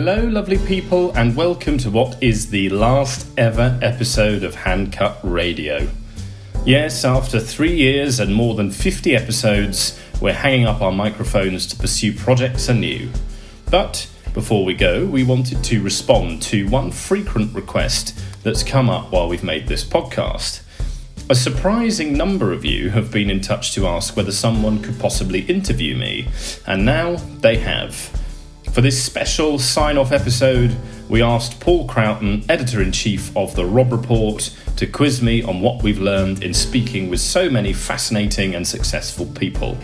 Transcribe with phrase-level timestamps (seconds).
[0.00, 5.88] Hello, lovely people, and welcome to what is the last ever episode of Handcut Radio.
[6.64, 11.76] Yes, after three years and more than 50 episodes, we're hanging up our microphones to
[11.76, 13.10] pursue projects anew.
[13.72, 19.10] But before we go, we wanted to respond to one frequent request that's come up
[19.10, 20.62] while we've made this podcast.
[21.28, 25.40] A surprising number of you have been in touch to ask whether someone could possibly
[25.40, 26.28] interview me,
[26.68, 28.12] and now they have.
[28.78, 30.76] For this special sign off episode,
[31.08, 35.60] we asked Paul Croughton, editor in chief of the Robb Report, to quiz me on
[35.60, 39.76] what we've learned in speaking with so many fascinating and successful people.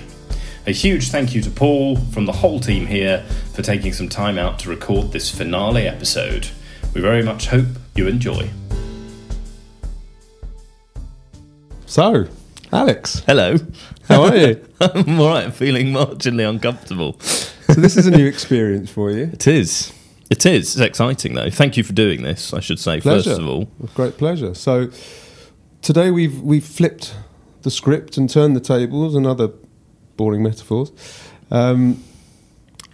[0.69, 4.39] A huge thank you to Paul from the whole team here for taking some time
[4.39, 6.47] out to record this finale episode.
[6.95, 8.48] We very much hope you enjoy.
[11.87, 12.28] So,
[12.72, 13.56] Alex, Hello.
[14.06, 14.65] how are you?
[14.81, 15.47] I'm all right.
[15.47, 17.19] I'm feeling marginally uncomfortable.
[17.69, 19.31] So this is a new experience for you.
[19.33, 19.93] It is.
[20.31, 20.77] It is.
[20.77, 21.51] It's exciting, though.
[21.51, 22.53] Thank you for doing this.
[22.53, 23.31] I should say Pleasure.
[23.31, 23.69] first of all.
[23.79, 24.55] With great pleasure.
[24.55, 24.91] So
[25.83, 27.15] today we've we've flipped
[27.62, 29.51] the script and turned the tables and other
[30.17, 30.93] boring metaphors.
[31.51, 32.03] Um,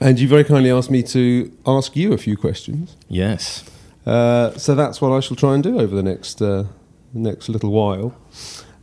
[0.01, 2.97] and you very kindly asked me to ask you a few questions.
[3.09, 3.65] Yes.
[4.07, 6.65] Uh, so that's what I shall try and do over the next uh,
[7.12, 8.17] next little while.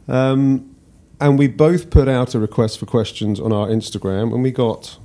[0.07, 0.75] Um,
[1.19, 4.99] and we both put out a request for questions on our Instagram, and we got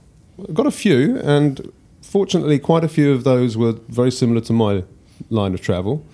[0.52, 4.84] got a few, and fortunately, quite a few of those were very similar to my
[5.30, 6.04] line of travel.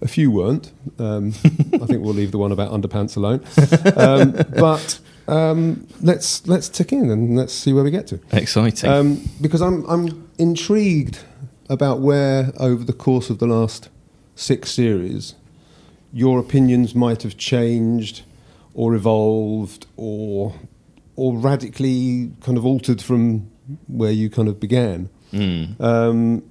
[0.00, 0.70] A few weren't.
[0.98, 1.28] Um,
[1.74, 3.44] I think we'll leave the one about underpants alone.
[3.96, 8.20] Um, but um, let's let's tick in and let's see where we get to.
[8.32, 8.90] Exciting.
[8.90, 11.18] Um, because I'm I'm intrigued
[11.68, 13.88] about where over the course of the last
[14.34, 15.34] six series
[16.12, 18.22] your opinions might have changed
[18.74, 20.54] or evolved or
[21.16, 23.50] or radically kind of altered from
[23.86, 25.08] where you kind of began.
[25.32, 25.80] Mm.
[25.80, 26.42] Um,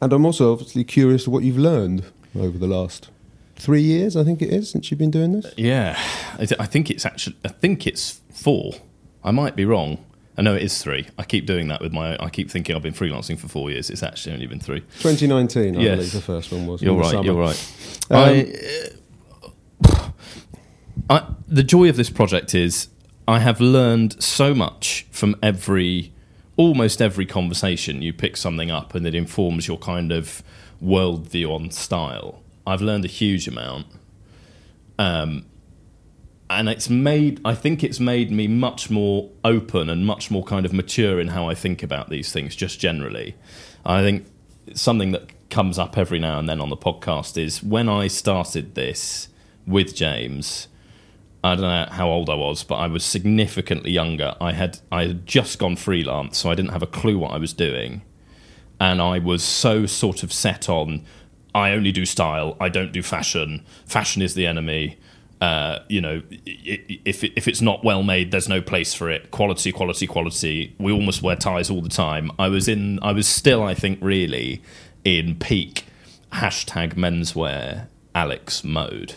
[0.00, 2.04] and I'm also obviously curious to what you've learned
[2.38, 3.10] over the last
[3.56, 4.16] three years.
[4.16, 5.52] I think it is since you've been doing this.
[5.56, 5.96] Yeah.
[6.38, 7.36] I think it's actually.
[7.44, 8.74] I think it's four.
[9.22, 10.04] I might be wrong.
[10.36, 11.06] I know it is three.
[11.16, 12.16] I keep doing that with my.
[12.18, 13.88] I keep thinking I've been freelancing for four years.
[13.88, 14.80] It's actually only been three.
[15.00, 15.96] 2019, I Yes.
[15.96, 16.82] believe the first one was.
[16.82, 17.24] You're right.
[17.24, 17.72] You're right.
[18.10, 18.52] Um, I,
[19.84, 20.10] uh,
[21.10, 22.88] I, the joy of this project is
[23.28, 26.12] I have learned so much from every,
[26.56, 28.02] almost every conversation.
[28.02, 30.42] You pick something up and it informs your kind of
[30.82, 32.42] worldview on style.
[32.66, 33.86] I've learned a huge amount.
[34.98, 35.46] Um,
[36.48, 40.64] and it's made, I think it's made me much more open and much more kind
[40.64, 43.34] of mature in how I think about these things, just generally.
[43.84, 44.26] I think
[44.74, 48.74] something that comes up every now and then on the podcast is when I started
[48.74, 49.28] this
[49.66, 50.68] with James.
[51.44, 54.34] I don't know how old I was, but I was significantly younger.
[54.40, 57.38] I had I had just gone freelance, so I didn't have a clue what I
[57.38, 58.00] was doing,
[58.80, 61.04] and I was so sort of set on.
[61.54, 62.56] I only do style.
[62.58, 63.62] I don't do fashion.
[63.84, 64.98] Fashion is the enemy.
[65.42, 69.30] Uh, you know, if if it's not well made, there's no place for it.
[69.30, 70.74] Quality, quality, quality.
[70.78, 72.30] We almost wear ties all the time.
[72.38, 72.98] I was in.
[73.02, 74.62] I was still, I think, really
[75.04, 75.84] in peak
[76.32, 79.16] hashtag menswear Alex mode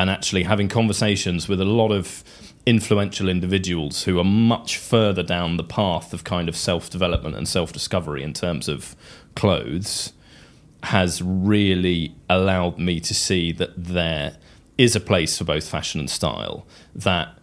[0.00, 2.24] and actually having conversations with a lot of
[2.64, 7.46] influential individuals who are much further down the path of kind of self development and
[7.46, 8.96] self discovery in terms of
[9.34, 10.14] clothes
[10.84, 14.38] has really allowed me to see that there
[14.78, 17.36] is a place for both fashion and style that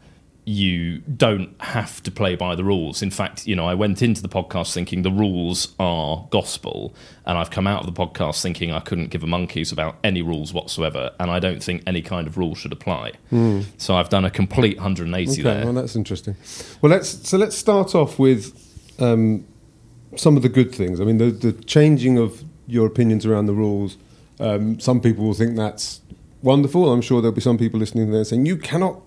[0.50, 3.02] you don't have to play by the rules.
[3.02, 7.38] In fact, you know, I went into the podcast thinking the rules are gospel, and
[7.38, 10.54] I've come out of the podcast thinking I couldn't give a monkeys about any rules
[10.54, 13.12] whatsoever, and I don't think any kind of rule should apply.
[13.78, 15.66] So I've done a complete 180 Okay, there.
[15.66, 16.38] well that's interesting.
[16.82, 18.54] Well, let's so let's start off with
[19.00, 19.46] um,
[20.16, 21.02] some of the good things.
[21.02, 23.98] I mean, the, the changing of your opinions around the rules.
[24.40, 26.00] Um, some people will think that's
[26.42, 26.90] wonderful.
[26.94, 29.02] I'm sure there'll be some people listening there saying you cannot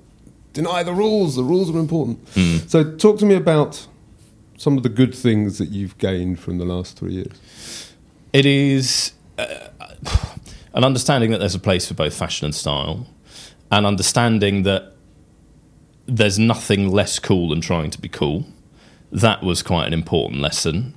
[0.52, 1.36] deny the rules.
[1.36, 2.28] The rules are important.
[2.68, 3.86] So, talk to me about
[4.56, 7.92] some of the good things that you've gained from the last three years.
[8.32, 9.68] It is uh,
[10.74, 13.06] an understanding that there's a place for both fashion and style,
[13.70, 14.92] and understanding that
[16.06, 18.44] there's nothing less cool than trying to be cool.
[19.12, 20.94] That was quite an important lesson.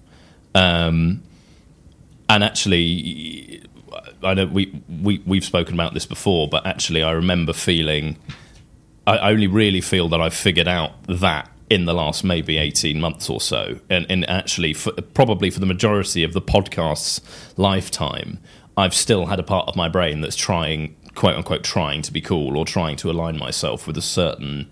[0.55, 1.23] Um,
[2.29, 3.63] and actually,
[4.23, 8.17] I know we, we, we've spoken about this before, but actually, I remember feeling,
[9.05, 13.29] I only really feel that I've figured out that in the last maybe 18 months
[13.29, 13.79] or so.
[13.89, 17.21] And, and actually, for, probably for the majority of the podcast's
[17.57, 18.39] lifetime,
[18.77, 22.21] I've still had a part of my brain that's trying, quote unquote, trying to be
[22.21, 24.69] cool or trying to align myself with a certain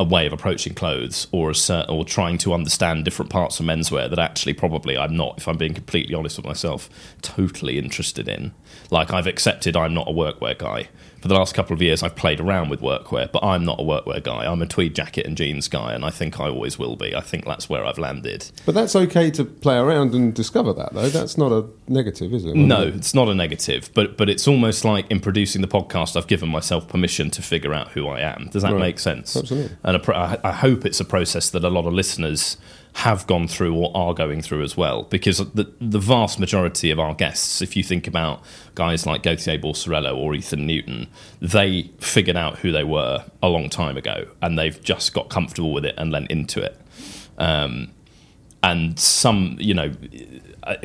[0.00, 3.66] a way of approaching clothes or a cer- or trying to understand different parts of
[3.66, 6.88] menswear that actually probably I'm not, if I'm being completely honest with myself,
[7.22, 8.52] totally interested in.
[8.90, 10.88] Like I've accepted I'm not a workwear guy.
[11.22, 13.82] For the last couple of years, I've played around with workwear, but I'm not a
[13.84, 14.44] workwear guy.
[14.44, 17.14] I'm a tweed jacket and jeans guy, and I think I always will be.
[17.14, 18.50] I think that's where I've landed.
[18.66, 21.08] But that's okay to play around and discover that, though.
[21.08, 22.56] That's not a negative, is it?
[22.56, 26.26] No, it's not a negative, but but it's almost like in producing the podcast, I've
[26.26, 28.48] given myself permission to figure out who I am.
[28.50, 28.80] Does that Right.
[28.80, 29.36] make sense?
[29.36, 29.76] Absolutely.
[29.84, 32.56] And a pro- I I hope it's a process that a lot of listeners
[32.94, 36.98] have gone through or are going through as well, because the the vast majority of
[36.98, 38.42] our guests, if you think about
[38.74, 41.08] guys like Gauthier Borsarello or Ethan Newton,
[41.40, 45.72] they figured out who they were a long time ago, and they've just got comfortable
[45.72, 46.78] with it and lent into it.
[47.38, 47.92] Um,
[48.62, 49.92] and some, you know,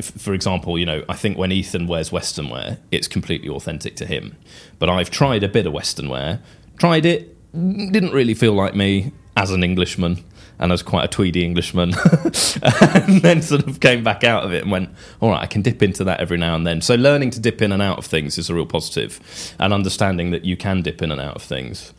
[0.00, 4.06] for example, you know, I think when Ethan wears Western wear, it's completely authentic to
[4.06, 4.36] him.
[4.80, 6.40] But I've tried a bit of Western wear,
[6.78, 10.22] tried it, didn't really feel like me as an Englishman
[10.60, 11.94] and as quite a tweedy Englishman,
[12.62, 14.90] and then sort of came back out of it and went,
[15.20, 16.80] all right, I can dip into that every now and then.
[16.80, 20.32] So learning to dip in and out of things is a real positive, and understanding
[20.32, 21.94] that you can dip in and out of things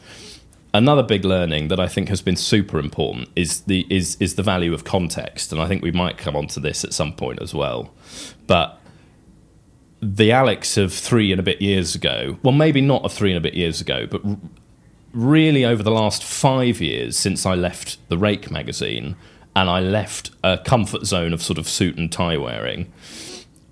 [0.73, 4.43] another big learning that I think has been super important is the is is the
[4.43, 7.41] value of context, and I think we might come on to this at some point
[7.41, 7.91] as well.
[8.47, 8.79] But
[10.01, 13.37] the Alex of three and a bit years ago, well, maybe not of three and
[13.37, 14.21] a bit years ago, but
[15.13, 19.15] really over the last five years since I left the Rake magazine
[19.55, 22.91] and I left a comfort zone of sort of suit and tie wearing,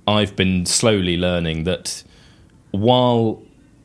[0.08, 2.04] I've been slowly learning that
[2.72, 3.42] while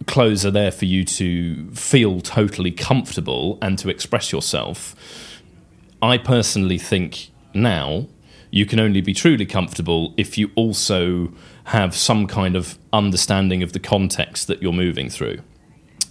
[0.07, 4.97] clothes are there for you to feel totally comfortable and to express yourself,
[6.01, 8.07] I personally think now
[8.51, 11.33] you can only be truly comfortable if you also
[11.65, 15.39] have some kind of understanding of the context that you're moving through.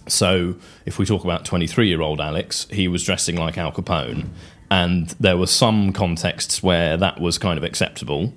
[0.08, 0.56] So,
[0.86, 4.28] if we talk about 23 year old Alex, he was dressing like Al Capone,
[4.70, 8.32] and there were some contexts where that was kind of acceptable.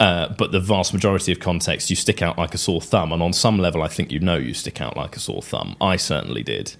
[0.00, 3.12] Uh, but the vast majority of contexts, you stick out like a sore thumb.
[3.12, 5.76] And on some level, I think you know you stick out like a sore thumb.
[5.78, 6.74] I certainly did.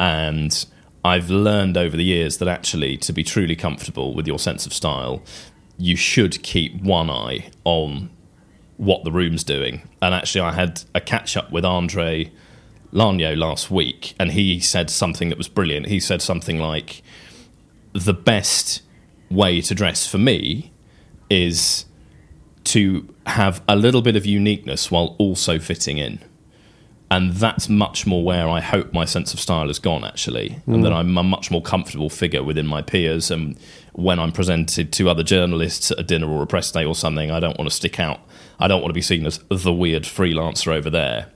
[0.00, 0.66] And
[1.04, 4.74] I've learned over the years that actually, to be truly comfortable with your sense of
[4.74, 5.22] style,
[5.78, 8.10] you should keep one eye on
[8.76, 9.82] what the room's doing.
[10.00, 12.32] And actually, I had a catch up with Andre
[12.92, 15.86] Lanyo last week, and he said something that was brilliant.
[15.86, 17.02] He said something like,
[17.92, 18.82] The best
[19.30, 20.72] way to dress for me
[21.30, 21.86] is
[22.64, 26.20] to have a little bit of uniqueness while also fitting in.
[27.10, 30.82] And that's much more where I hope my sense of style has gone, actually, and
[30.82, 30.96] that mm.
[30.96, 33.30] I'm a much more comfortable figure within my peers.
[33.30, 33.58] And
[33.92, 37.30] when I'm presented to other journalists at a dinner or a press day or something,
[37.30, 38.20] I don't want to stick out.
[38.58, 41.26] I don't want to be seen as the weird freelancer over there,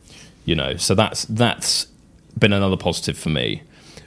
[0.46, 0.76] you know.
[0.76, 1.88] So that's that's
[2.38, 3.62] been another positive for me.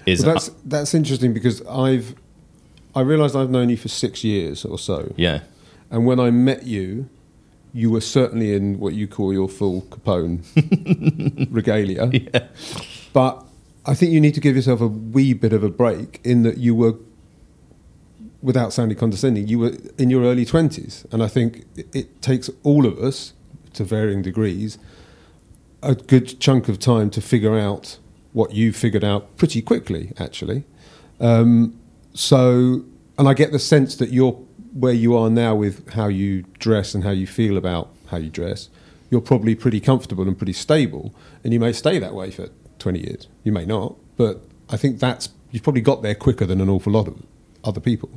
[0.08, 2.16] Is Well, that's that's interesting because I've
[2.96, 5.42] I realised I've known you for six years or so, yeah,
[5.92, 7.08] and when I met you,
[7.74, 12.10] you were certainly in what you call your full Capone regalia.
[12.12, 12.48] yeah.
[13.14, 13.46] But
[13.86, 16.58] I think you need to give yourself a wee bit of a break in that
[16.58, 16.96] you were,
[18.42, 22.50] without sounding condescending, you were in your early twenties, and I think it, it takes
[22.64, 23.34] all of us,
[23.74, 24.78] to varying degrees,
[25.82, 27.98] a good chunk of time to figure out
[28.34, 30.64] what you figured out pretty quickly, actually.
[31.20, 31.80] Um,
[32.14, 32.84] so,
[33.18, 34.34] and I get the sense that you're
[34.74, 38.30] where you are now with how you dress and how you feel about how you
[38.30, 38.70] dress.
[39.10, 43.00] You're probably pretty comfortable and pretty stable, and you may stay that way for 20
[43.00, 43.28] years.
[43.44, 46.94] You may not, but I think that's you've probably got there quicker than an awful
[46.94, 47.22] lot of
[47.64, 48.10] other people.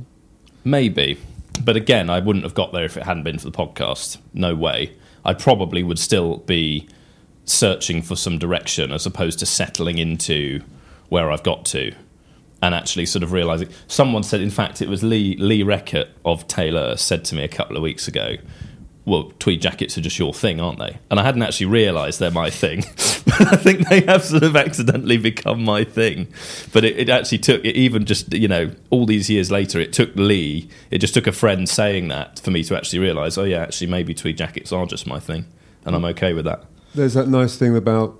[0.63, 1.19] Maybe.
[1.63, 4.17] But again, I wouldn't have got there if it hadn't been for the podcast.
[4.33, 4.93] No way.
[5.25, 6.87] I probably would still be
[7.45, 10.61] searching for some direction as opposed to settling into
[11.09, 11.93] where I've got to.
[12.61, 13.69] And actually, sort of realizing.
[13.87, 17.49] Someone said, in fact, it was Lee Lee Reckett of Taylor said to me a
[17.49, 18.37] couple of weeks ago,
[19.03, 22.31] "Well, tweed jackets are just your thing, aren't they?" And I hadn't actually realised they're
[22.31, 22.79] my thing,
[23.25, 26.29] but I think they have sort of accidentally become my thing.
[26.71, 29.81] But it, it actually took it even just you know all these years later.
[29.81, 30.69] It took Lee.
[30.89, 33.37] It just took a friend saying that for me to actually realise.
[33.37, 35.47] Oh yeah, actually maybe tweed jackets are just my thing,
[35.83, 36.63] and I'm okay with that.
[36.95, 38.19] There's that nice thing about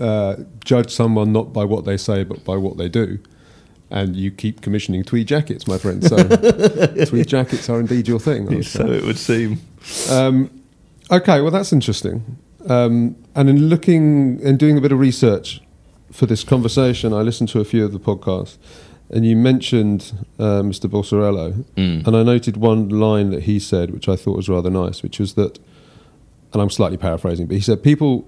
[0.00, 3.18] uh, judge someone not by what they say, but by what they do.
[3.90, 6.04] And you keep commissioning tweed jackets, my friend.
[6.04, 6.16] So
[7.06, 8.62] tweed jackets are indeed your thing.
[8.62, 8.84] Say.
[8.84, 9.60] it would seem.
[10.10, 10.50] Um,
[11.10, 12.36] okay, well that's interesting.
[12.68, 15.60] Um, and in looking and doing a bit of research
[16.12, 18.58] for this conversation, I listened to a few of the podcasts,
[19.08, 20.90] and you mentioned uh, Mr.
[20.90, 22.06] Borsarello, Mm.
[22.06, 25.18] and I noted one line that he said, which I thought was rather nice, which
[25.18, 25.58] was that,
[26.52, 28.26] and I'm slightly paraphrasing, but he said people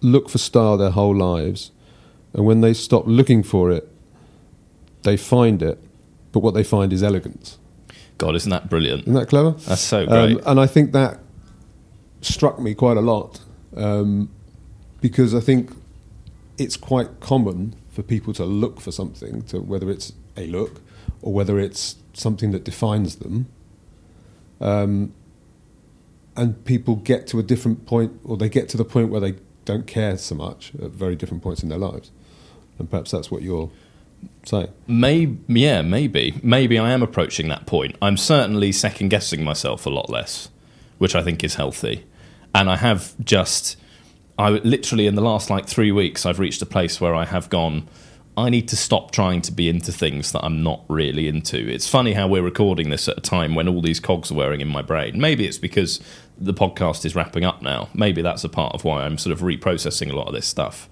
[0.00, 1.70] look for style their whole lives,
[2.32, 3.88] and when they stop looking for it,
[5.02, 5.78] they find it,
[6.32, 7.58] but what they find is elegance.
[8.18, 9.02] God, isn't that brilliant?
[9.02, 9.52] Isn't that clever?
[9.52, 10.36] That's so great.
[10.36, 11.20] Um, and I think that
[12.20, 13.40] struck me quite a lot
[13.76, 14.28] um,
[15.00, 15.70] because I think
[16.58, 20.80] it's quite common for people to look for something, to whether it's a look
[21.22, 23.46] or whether it's something that defines them.
[24.60, 25.14] Um,
[26.38, 29.34] and people get to a different point, or they get to the point where they
[29.64, 32.12] don't care so much at very different points in their lives.
[32.78, 33.70] And perhaps that's what you're
[34.44, 34.68] saying.
[34.86, 36.38] Maybe, yeah, maybe.
[36.42, 37.96] Maybe I am approaching that point.
[38.00, 40.48] I'm certainly second guessing myself a lot less,
[40.98, 42.06] which I think is healthy.
[42.54, 43.76] And I have just,
[44.38, 47.50] I literally in the last like three weeks, I've reached a place where I have
[47.50, 47.88] gone,
[48.36, 51.56] I need to stop trying to be into things that I'm not really into.
[51.56, 54.60] It's funny how we're recording this at a time when all these cogs are wearing
[54.60, 55.20] in my brain.
[55.20, 56.00] Maybe it's because
[56.40, 57.88] the podcast is wrapping up now.
[57.94, 60.88] Maybe that's a part of why I'm sort of reprocessing a lot of this stuff.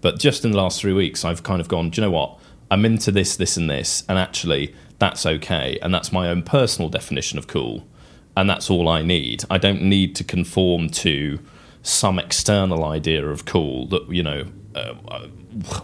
[0.00, 2.38] But just in the last three weeks, I've kind of gone, do you know what?
[2.70, 5.78] I'm into this, this, and this, and actually, that's okay.
[5.82, 7.86] And that's my own personal definition of cool.
[8.36, 9.44] And that's all I need.
[9.50, 11.38] I don't need to conform to
[11.82, 14.94] some external idea of cool that, you know, uh,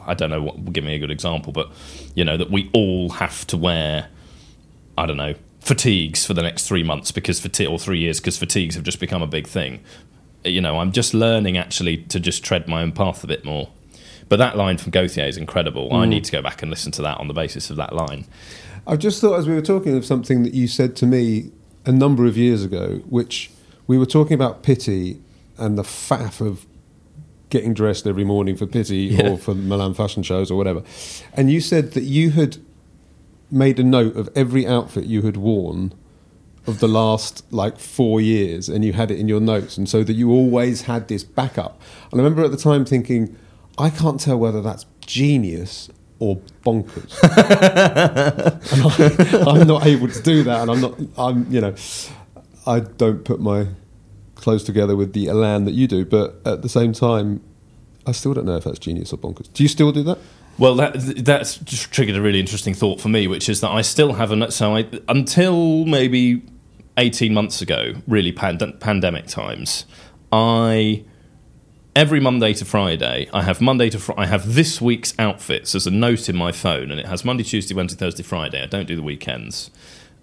[0.06, 1.72] I don't know what, give me a good example, but,
[2.14, 4.08] you know, that we all have to wear,
[4.98, 8.36] I don't know, fatigues for the next three months because fatigue, or three years because
[8.36, 9.80] fatigues have just become a big thing.
[10.44, 13.70] You know, I'm just learning actually to just tread my own path a bit more.
[14.28, 15.92] But that line from Gauthier is incredible.
[15.92, 16.08] I mm.
[16.08, 18.26] need to go back and listen to that on the basis of that line.
[18.86, 21.50] I've just thought as we were talking of something that you said to me
[21.86, 23.50] a number of years ago, which
[23.86, 25.18] we were talking about Pitti
[25.56, 26.66] and the faff of
[27.48, 29.30] getting dressed every morning for Pitti Yeah.
[29.30, 30.82] or for Milan fashion shows or whatever.
[31.32, 32.58] And you said that you had
[33.54, 35.92] made a note of every outfit you had worn
[36.66, 40.02] of the last like four years and you had it in your notes and so
[40.02, 41.80] that you always had this backup.
[42.10, 43.36] And i remember at the time thinking
[43.78, 47.18] i can't tell whether that's genius or bonkers.
[49.46, 51.74] I, i'm not able to do that and i'm not i'm you know
[52.66, 53.66] i don't put my
[54.36, 57.42] clothes together with the elan that you do but at the same time
[58.06, 59.52] i still don't know if that's genius or bonkers.
[59.52, 60.18] Do you still do that
[60.56, 60.92] Well, that
[61.24, 64.52] that's just triggered a really interesting thought for me, which is that I still haven't.
[64.52, 66.42] So I until maybe
[66.96, 69.84] eighteen months ago, really pand- pandemic times,
[70.32, 71.04] I
[71.96, 75.88] every Monday to Friday, I have Monday to Fri I have this week's outfits as
[75.88, 78.62] a note in my phone, and it has Monday, Tuesday, Wednesday, Thursday, Friday.
[78.62, 79.72] I don't do the weekends,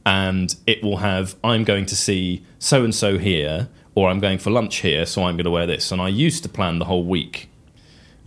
[0.06, 4.38] and it will have I'm going to see so and so here, or I'm going
[4.38, 5.92] for lunch here, so I'm going to wear this.
[5.92, 7.50] And I used to plan the whole week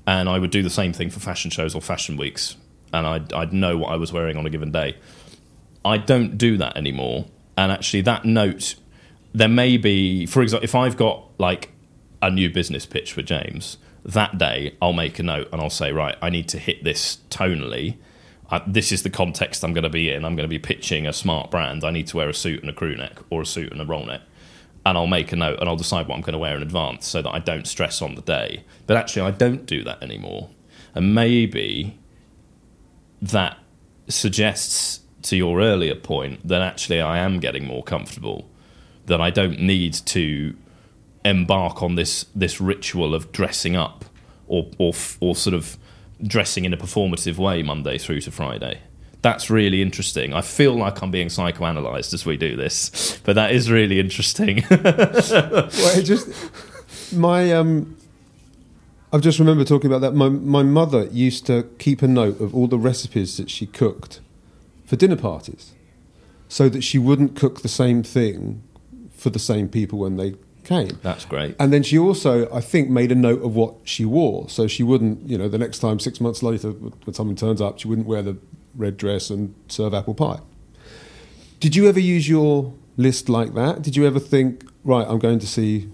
[0.06, 2.56] and I would do the same thing for fashion shows or fashion weeks,
[2.92, 4.96] and I'd, I'd know what I was wearing on a given day.
[5.84, 8.74] I don't do that anymore, and actually, that note,
[9.32, 11.72] there may be, for example, if I've got like
[12.22, 15.92] a new business pitch for James, that day I'll make a note and I'll say,
[15.92, 17.96] right, I need to hit this tonally.
[18.50, 20.24] Uh, this is the context I'm going to be in.
[20.24, 21.84] I'm going to be pitching a smart brand.
[21.84, 23.84] I need to wear a suit and a crew neck, or a suit and a
[23.84, 24.20] roll neck
[24.86, 27.06] and I'll make a note and I'll decide what I'm going to wear in advance
[27.06, 28.64] so that I don't stress on the day.
[28.86, 30.50] But actually, I don't do that anymore.
[30.94, 31.98] And maybe
[33.22, 33.58] that
[34.08, 38.50] suggests to your earlier point that actually I am getting more comfortable,
[39.06, 40.54] that I don't need to
[41.24, 44.04] embark on this, this ritual of dressing up
[44.46, 45.78] or, or, or sort of
[46.22, 48.80] dressing in a performative way Monday through to Friday.
[49.24, 50.34] That's really interesting.
[50.34, 54.62] I feel like I'm being psychoanalyzed as we do this, but that is really interesting.
[54.70, 56.28] well, it just
[57.10, 57.96] my um,
[59.14, 60.12] I've just remember talking about that.
[60.12, 64.20] My my mother used to keep a note of all the recipes that she cooked
[64.84, 65.72] for dinner parties,
[66.50, 68.62] so that she wouldn't cook the same thing
[69.16, 70.98] for the same people when they came.
[71.00, 71.56] That's great.
[71.58, 74.82] And then she also, I think, made a note of what she wore, so she
[74.82, 78.06] wouldn't, you know, the next time six months later when someone turns up, she wouldn't
[78.06, 78.36] wear the
[78.76, 80.40] red dress and serve apple pie.
[81.60, 83.82] Did you ever use your list like that?
[83.82, 85.88] Did you ever think, right, I'm going to see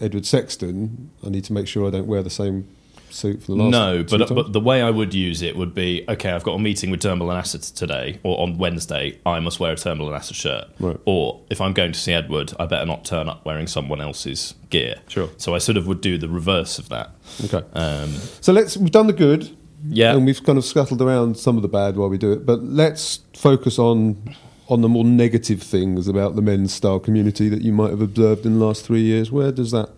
[0.00, 1.10] Edward Sexton.
[1.24, 2.66] I need to make sure I don't wear the same
[3.10, 3.70] suit for the last.
[3.70, 4.30] No, but times?
[4.32, 6.30] but the way I would use it would be okay.
[6.30, 9.18] I've got a meeting with Turnbull and Asser today, or on Wednesday.
[9.26, 10.64] I must wear a Turnbull and Asser shirt.
[10.80, 10.96] Right.
[11.04, 14.54] Or if I'm going to see Edward, I better not turn up wearing someone else's
[14.70, 14.96] gear.
[15.08, 15.28] Sure.
[15.36, 17.10] So I sort of would do the reverse of that.
[17.44, 17.62] okay.
[17.74, 18.08] Um,
[18.40, 18.76] So let's.
[18.76, 19.56] We've done the good.
[19.88, 20.14] Yeah.
[20.14, 22.46] and we've kind of scuttled around some of the bad while we do it.
[22.46, 24.34] But let's focus on
[24.68, 28.46] on the more negative things about the men's style community that you might have observed
[28.46, 29.30] in the last three years.
[29.30, 29.90] Where does that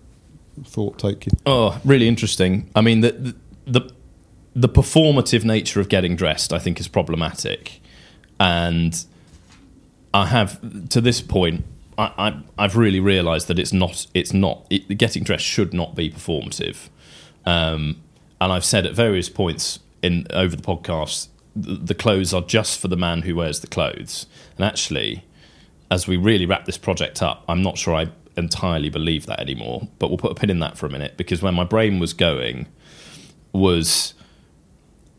[0.65, 1.33] thought take you?
[1.47, 2.69] Oh, really interesting.
[2.75, 3.35] I mean, the,
[3.67, 3.93] the
[4.57, 7.81] the performative nature of getting dressed, I think, is problematic,
[8.39, 9.05] and
[10.13, 11.65] I have to this point.
[11.97, 14.07] I, I, I've really realised that it's not.
[14.15, 14.67] It's not.
[14.71, 16.89] It, getting dressed should not be performative,
[17.45, 17.97] um,
[18.41, 21.29] and I've said at various points in over the podcast
[21.61, 24.27] th- the clothes are just for the man who wears the clothes.
[24.57, 25.25] And actually,
[25.91, 29.89] as we really wrap this project up, I'm not sure I entirely believe that anymore.
[29.99, 32.13] But we'll put a pin in that for a minute because when my brain was
[32.13, 32.67] going,
[33.53, 34.15] was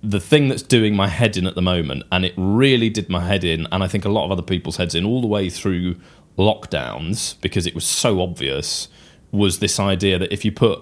[0.04, 3.26] the thing that's doing my head in at the moment, and it really did my
[3.26, 5.50] head in, and I think a lot of other people's heads in all the way
[5.50, 5.96] through
[6.38, 8.88] lockdowns because it was so obvious,
[9.32, 10.82] was this idea that if you put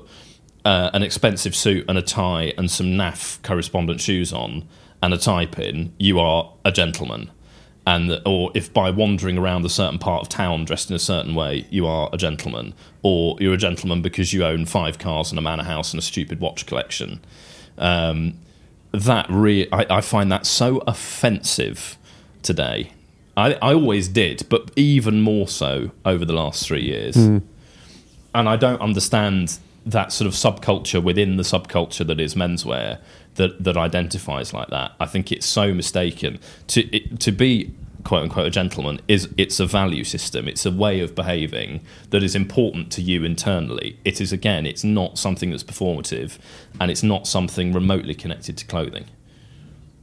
[0.65, 4.67] uh, an expensive suit and a tie and some naff co-respondent shoes on
[5.01, 7.29] and a tie pin, you are a gentleman.
[7.86, 11.36] And or if by wandering around a certain part of town dressed in a certain
[11.36, 15.38] way, you are a gentleman, or you're a gentleman because you own five cars and
[15.38, 17.20] a manor house and a stupid watch collection.
[17.77, 18.39] Um,
[18.93, 21.98] that re- I, I find that so offensive
[22.41, 22.93] today.
[23.36, 27.17] I, I always did, but even more so over the last three years.
[28.36, 33.00] And I don't understand that sort of subculture within the subculture that is menswear
[33.36, 34.94] that, that identifies like that.
[35.00, 36.40] I think it's so mistaken.
[36.68, 37.74] To it, to be
[38.04, 40.48] quote unquote a gentleman is it's a value system.
[40.48, 43.98] It's a way of behaving that is important to you internally.
[44.06, 46.38] It is again, it's not something that's performative,
[46.80, 49.06] and it's not something remotely connected to clothing.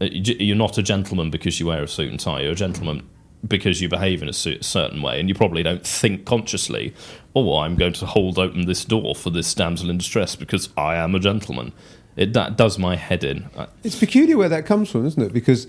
[0.01, 2.43] Uh, You're not a gentleman because you wear a suit and tie.
[2.43, 3.09] You're a gentleman
[3.47, 6.95] because you behave in a certain way, and you probably don't think consciously,
[7.35, 10.97] "Oh, I'm going to hold open this door for this damsel in distress because I
[10.97, 11.73] am a gentleman."
[12.17, 13.49] It that does my head in.
[13.83, 15.33] It's peculiar where that comes from, isn't it?
[15.33, 15.67] Because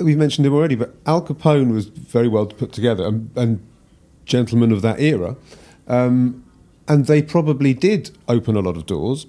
[0.00, 3.66] we've mentioned him already, but Al Capone was very well put together and, and
[4.24, 5.36] gentlemen of that era.
[5.86, 6.44] Um,
[6.88, 9.26] and they probably did open a lot of doors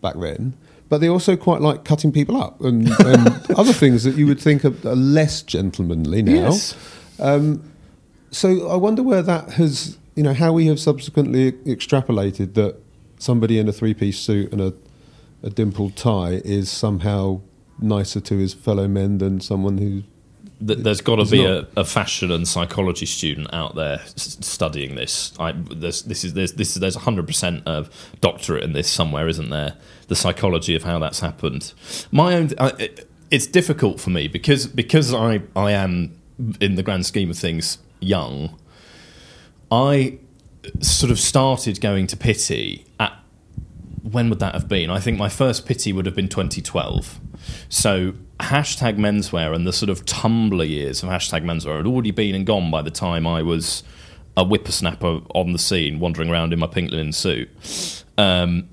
[0.00, 0.54] back then,
[0.88, 4.40] but they also quite like cutting people up and, and other things that you would
[4.40, 6.50] think are, are less gentlemanly now.
[6.50, 6.76] Yes.
[7.18, 7.62] Um,
[8.30, 12.76] so I wonder where that has, you know, how we have subsequently extrapolated that
[13.18, 14.74] somebody in a three-piece suit and a,
[15.42, 17.40] a dimpled tie is somehow
[17.78, 20.02] nicer to his fellow men than someone who.
[20.66, 21.68] Th- there's got to be not.
[21.76, 25.32] a, a fashion and psychology student out there s- studying this.
[25.38, 29.28] I, there's, this is there's this is, there's 100 percent of doctorate in this somewhere,
[29.28, 29.76] isn't there?
[30.08, 31.72] The psychology of how that's happened.
[32.12, 36.18] My own, I, it, it's difficult for me because because I I am
[36.60, 38.58] in the grand scheme of things young.
[39.70, 40.18] I
[40.80, 43.12] sort of started going to Pitti at
[44.02, 44.90] when would that have been?
[44.90, 47.18] I think my first Pitti would have been 2012.
[47.68, 52.34] So hashtag menswear and the sort of Tumblr years of hashtag menswear had already been
[52.34, 53.82] and gone by the time I was
[54.36, 58.04] a whippersnapper on the scene, wandering around in my pink linen suit.
[58.18, 58.68] Um,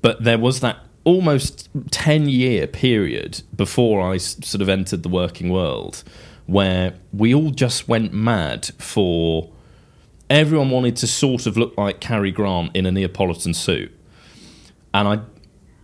[0.00, 5.50] but there was that almost 10 year period before I sort of entered the working
[5.50, 6.02] world
[6.46, 9.50] where we all just went mad for
[10.30, 13.92] everyone wanted to sort of look like Cary Grant in a Neapolitan suit.
[14.94, 15.20] And I,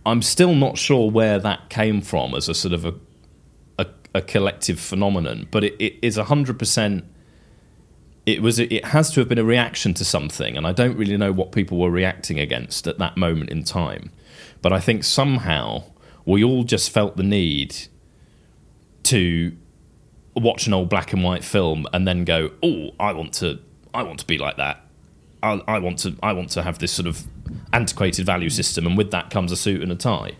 [0.05, 2.93] I'm still not sure where that came from as a sort of a,
[3.79, 7.03] a, a collective phenomenon, but it, it is 100%.
[8.25, 8.57] It was.
[8.57, 11.51] It has to have been a reaction to something, and I don't really know what
[11.51, 14.11] people were reacting against at that moment in time.
[14.61, 15.83] But I think somehow
[16.25, 17.75] we all just felt the need
[19.03, 19.51] to
[20.35, 23.59] watch an old black and white film and then go, "Oh, I want to,
[23.93, 24.85] I want to be like that.
[25.41, 27.27] I, I want to, I want to have this sort of
[27.71, 30.33] antiquated value system." And with that comes a suit and a tie.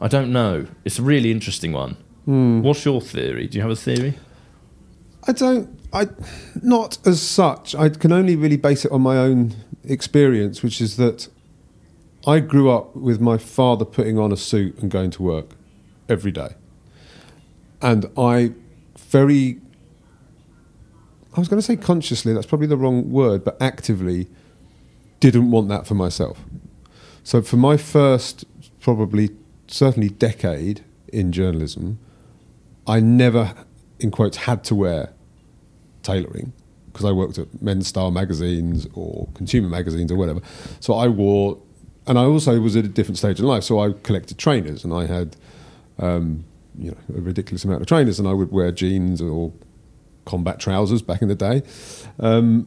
[0.00, 0.66] I don't know.
[0.84, 1.96] It's a really interesting one.
[2.24, 2.62] Hmm.
[2.62, 3.46] What's your theory?
[3.46, 4.18] Do you have a theory?
[5.26, 5.78] I don't.
[5.92, 6.08] I
[6.62, 7.74] not as such.
[7.74, 11.28] I can only really base it on my own experience, which is that
[12.26, 15.50] I grew up with my father putting on a suit and going to work
[16.08, 16.54] every day,
[17.80, 18.52] and I
[18.98, 19.60] very.
[21.34, 22.34] I was going to say consciously.
[22.34, 24.28] That's probably the wrong word, but actively
[25.22, 26.40] didn't want that for myself.
[27.22, 28.44] So for my first,
[28.80, 29.30] probably
[29.68, 30.82] certainly decade
[31.12, 32.00] in journalism,
[32.88, 33.54] I never,
[34.00, 35.12] in quotes, had to wear
[36.02, 36.52] tailoring
[36.86, 40.40] because I worked at men's style magazines or consumer magazines or whatever.
[40.80, 41.56] So I wore,
[42.08, 43.62] and I also was at a different stage in life.
[43.62, 45.36] So I collected trainers, and I had,
[46.00, 46.44] um,
[46.76, 49.52] you know, a ridiculous amount of trainers, and I would wear jeans or
[50.24, 51.62] combat trousers back in the day,
[52.18, 52.66] um,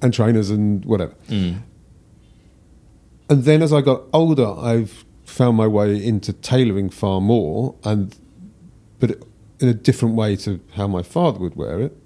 [0.00, 1.14] and trainers and whatever.
[3.28, 8.14] And then as I got older, I've found my way into tailoring far more, and
[9.00, 9.18] but
[9.60, 11.96] in a different way to how my father would wear it.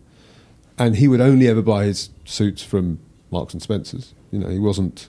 [0.78, 2.98] And he would only ever buy his suits from
[3.30, 4.14] Marks and Spencers.
[4.30, 5.08] You know, he wasn't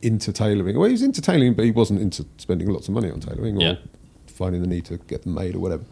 [0.00, 0.78] into tailoring.
[0.78, 3.56] Well, he was into tailoring, but he wasn't into spending lots of money on tailoring
[3.56, 3.74] or Yeah.
[4.26, 5.84] finding the need to get them made or whatever.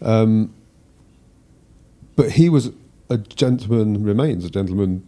[0.00, 0.52] Um,
[2.16, 2.70] but he was
[3.10, 5.02] a gentleman, remains a gentleman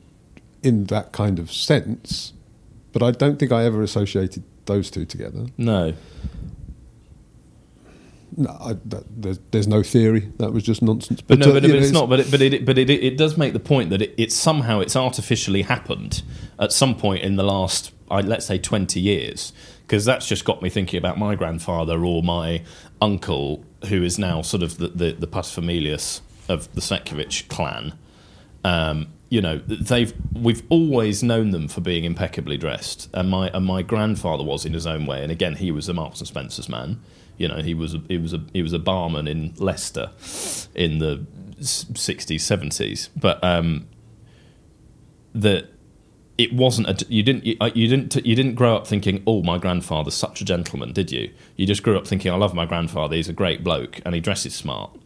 [0.63, 2.33] in that kind of sense.
[2.97, 5.49] But I don't think I ever associated those two together.
[5.59, 5.93] No.
[8.35, 10.33] No, I, that, there's, there's no theory.
[10.39, 11.21] That was just nonsense.
[11.21, 12.09] But, no, uh, but, you but know, it's not.
[12.09, 14.81] But it, but it, but it, it does make the point that it, it's somehow
[14.81, 16.23] it's artificially happened
[16.59, 20.63] at some point in the last, I, let's say, twenty years, because that's just got
[20.63, 22.63] me thinking about my grandfather or my
[23.03, 27.93] uncle, who is now sort of the the, the paterfamilias of the Svetkovic clan.
[28.65, 33.65] Um, you know, they've we've always known them for being impeccably dressed, and my and
[33.65, 36.69] my grandfather was in his own way, and again he was a Marks and Spencers
[36.69, 37.01] man.
[37.37, 40.11] You know, he was a, he was a he was a barman in Leicester
[40.75, 41.27] in the
[41.61, 43.89] sixties seventies, but um,
[45.35, 45.71] that
[46.39, 49.43] it wasn't a, you didn't you, uh, you didn't you didn't grow up thinking oh
[49.43, 51.33] my grandfather's such a gentleman did you?
[51.57, 53.17] You just grew up thinking I love my grandfather.
[53.17, 54.97] He's a great bloke and he dresses smart.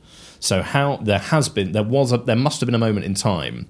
[0.41, 3.15] So how there has been there was a, there must have been a moment in
[3.15, 3.69] time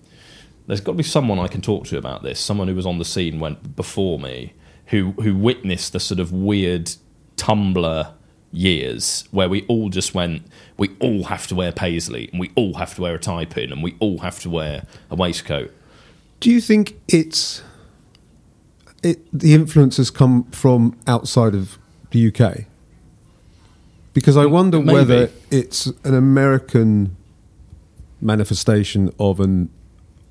[0.71, 2.99] there's got to be someone I can talk to about this someone who was on
[2.99, 4.53] the scene went before me
[4.87, 6.93] who who witnessed the sort of weird
[7.37, 8.13] Tumblr
[8.53, 10.43] years where we all just went
[10.77, 13.73] we all have to wear paisley and we all have to wear a tie pin
[13.73, 15.73] and we all have to wear a waistcoat
[16.39, 17.63] Do you think it's
[19.03, 21.79] it the influence has come from outside of
[22.11, 22.65] the UK?
[24.13, 24.93] Because I wonder Maybe.
[24.93, 27.17] whether it's an American
[28.21, 29.71] manifestation of an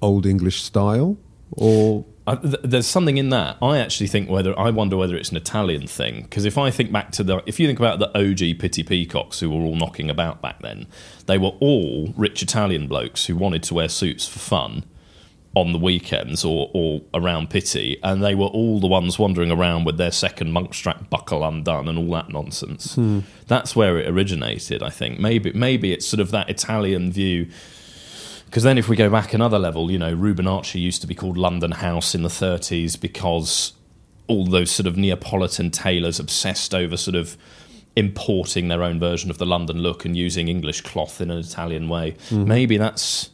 [0.01, 1.17] old English style
[1.51, 3.57] or I, th- there's something in that.
[3.59, 6.91] I actually think whether I wonder whether it's an Italian thing because if I think
[6.91, 10.09] back to the if you think about the OG Pitti Peacocks who were all knocking
[10.09, 10.85] about back then,
[11.25, 14.83] they were all rich Italian blokes who wanted to wear suits for fun
[15.55, 19.83] on the weekends or, or around Pitti, and they were all the ones wandering around
[19.83, 22.93] with their second monk strap buckle undone and all that nonsense.
[22.93, 23.21] Hmm.
[23.47, 25.19] That's where it originated, I think.
[25.19, 27.49] Maybe maybe it's sort of that Italian view.
[28.49, 31.37] Because then, if we go back another level, you know, Rubinacci used to be called
[31.37, 33.73] London House in the 30s because
[34.25, 37.37] all those sort of Neapolitan tailors obsessed over sort of
[37.95, 41.89] importing their own version of the London look and using English cloth in an Italian
[41.89, 42.15] way.
[42.29, 42.45] Hmm.
[42.45, 43.29] Maybe that's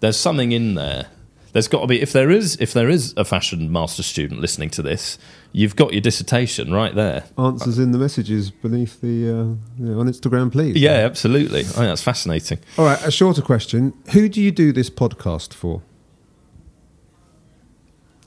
[0.00, 1.08] there's something in there.
[1.54, 4.70] There's got to be if there is if there is a fashion master student listening
[4.70, 5.18] to this,
[5.52, 7.26] you've got your dissertation right there.
[7.38, 10.76] answers in the messages beneath the uh, you know, on Instagram, please.
[10.76, 11.60] Yeah, absolutely.
[11.60, 12.58] I think that's fascinating.
[12.76, 15.80] All right, a shorter question: Who do you do this podcast for?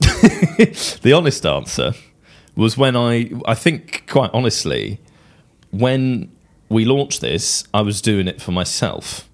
[0.00, 1.92] the honest answer
[2.56, 5.00] was when I, I think quite honestly,
[5.70, 6.34] when
[6.70, 9.28] we launched this, I was doing it for myself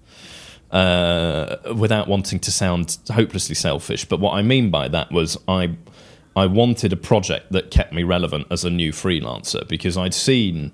[0.75, 4.03] uh, without wanting to sound hopelessly selfish.
[4.03, 5.77] But what I mean by that was I,
[6.35, 10.73] I wanted a project that kept me relevant as a new freelancer because I'd seen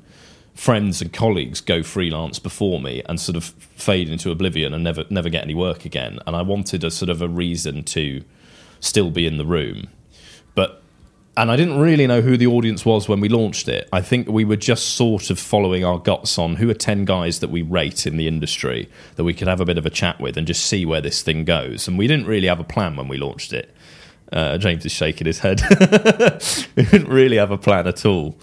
[0.56, 5.06] friends and colleagues go freelance before me and sort of fade into oblivion and never
[5.12, 6.18] never get any work again.
[6.26, 8.24] And I wanted a sort of a reason to
[8.80, 9.88] still be in the room.
[11.38, 13.88] And I didn't really know who the audience was when we launched it.
[13.94, 17.40] I think we were just sort of following our guts on who are 10 guys
[17.40, 20.20] that we rate in the industry that we could have a bit of a chat
[20.20, 21.88] with and just see where this thing goes.
[21.88, 23.74] And we didn't really have a plan when we launched it.
[24.34, 25.62] Uh, James is shaking his head.
[26.76, 28.38] we didn't really have a plan at all.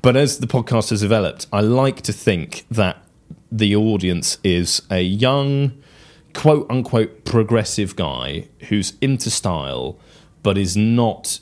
[0.00, 2.98] But as the podcast has developed, I like to think that
[3.52, 5.72] the audience is a young,
[6.32, 9.98] quote unquote, progressive guy who's into style,
[10.42, 11.40] but is not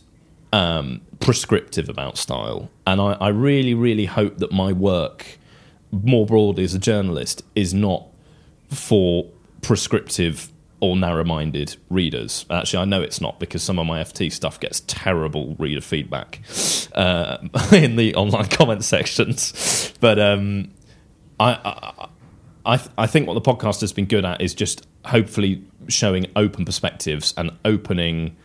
[0.54, 2.70] um, prescriptive about style.
[2.86, 5.38] And I, I really, really hope that my work,
[5.90, 8.06] more broadly as a journalist, is not
[8.70, 9.28] for
[9.62, 12.46] prescriptive or narrow-minded readers.
[12.50, 16.40] Actually, I know it's not because some of my FT stuff gets terrible reader feedback
[16.94, 17.38] uh,
[17.72, 19.92] in the online comment sections.
[19.98, 20.70] But um,
[21.40, 21.50] I,
[22.64, 26.26] I, I, I think what the podcast has been good at is just hopefully showing
[26.36, 28.36] open perspectives and opening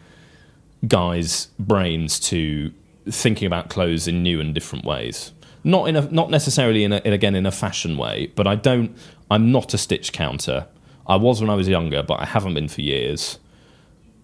[0.87, 2.71] guys' brains to
[3.09, 5.31] thinking about clothes in new and different ways.
[5.63, 8.55] Not in a, not necessarily in, a, in again in a fashion way, but I
[8.55, 8.95] don't.
[9.29, 10.67] I'm not a stitch counter.
[11.05, 13.39] I was when I was younger, but I haven't been for years.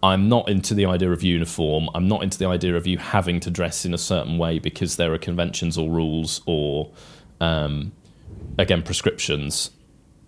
[0.03, 1.89] I'm not into the idea of uniform.
[1.95, 4.97] I'm not into the idea of you having to dress in a certain way because
[4.97, 6.91] there are conventions or rules or,
[7.41, 7.91] um,
[8.59, 9.71] again, prescriptions.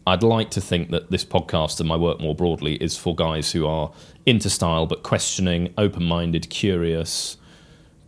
[0.07, 3.51] I'd like to think that this podcast and my work more broadly is for guys
[3.51, 3.91] who are
[4.25, 7.35] into style but questioning, open minded, curious,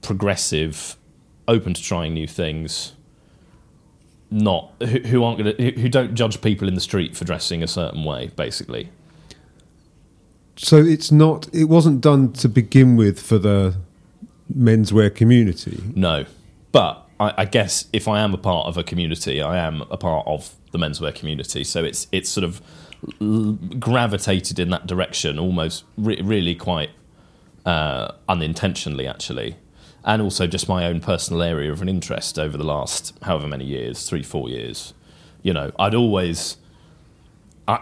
[0.02, 0.96] progressive,
[1.46, 2.94] open to trying new things.
[4.32, 7.62] Not who, who aren't going to who don't judge people in the street for dressing
[7.64, 8.92] a certain way, basically.
[10.56, 11.54] So it's not.
[11.54, 13.76] It wasn't done to begin with for the
[14.56, 15.84] menswear community.
[15.96, 16.26] No,
[16.72, 19.98] but I, I guess if I am a part of a community, I am a
[19.98, 21.64] part of the menswear community.
[21.64, 22.62] So it's it's sort of
[23.80, 26.90] gravitated in that direction, almost re- really quite
[27.66, 29.58] uh, unintentionally, actually,
[30.04, 33.66] and also just my own personal area of an interest over the last however many
[33.66, 34.94] years, three four years.
[35.42, 36.58] You know, I'd always.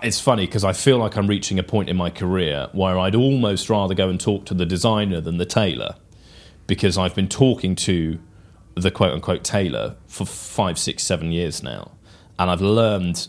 [0.03, 3.15] It's funny because I feel like I'm reaching a point in my career where I'd
[3.15, 5.95] almost rather go and talk to the designer than the tailor
[6.67, 8.19] because I've been talking to
[8.81, 11.91] the quote unquote tailor for five, six, seven years now.
[12.39, 13.27] And I've learned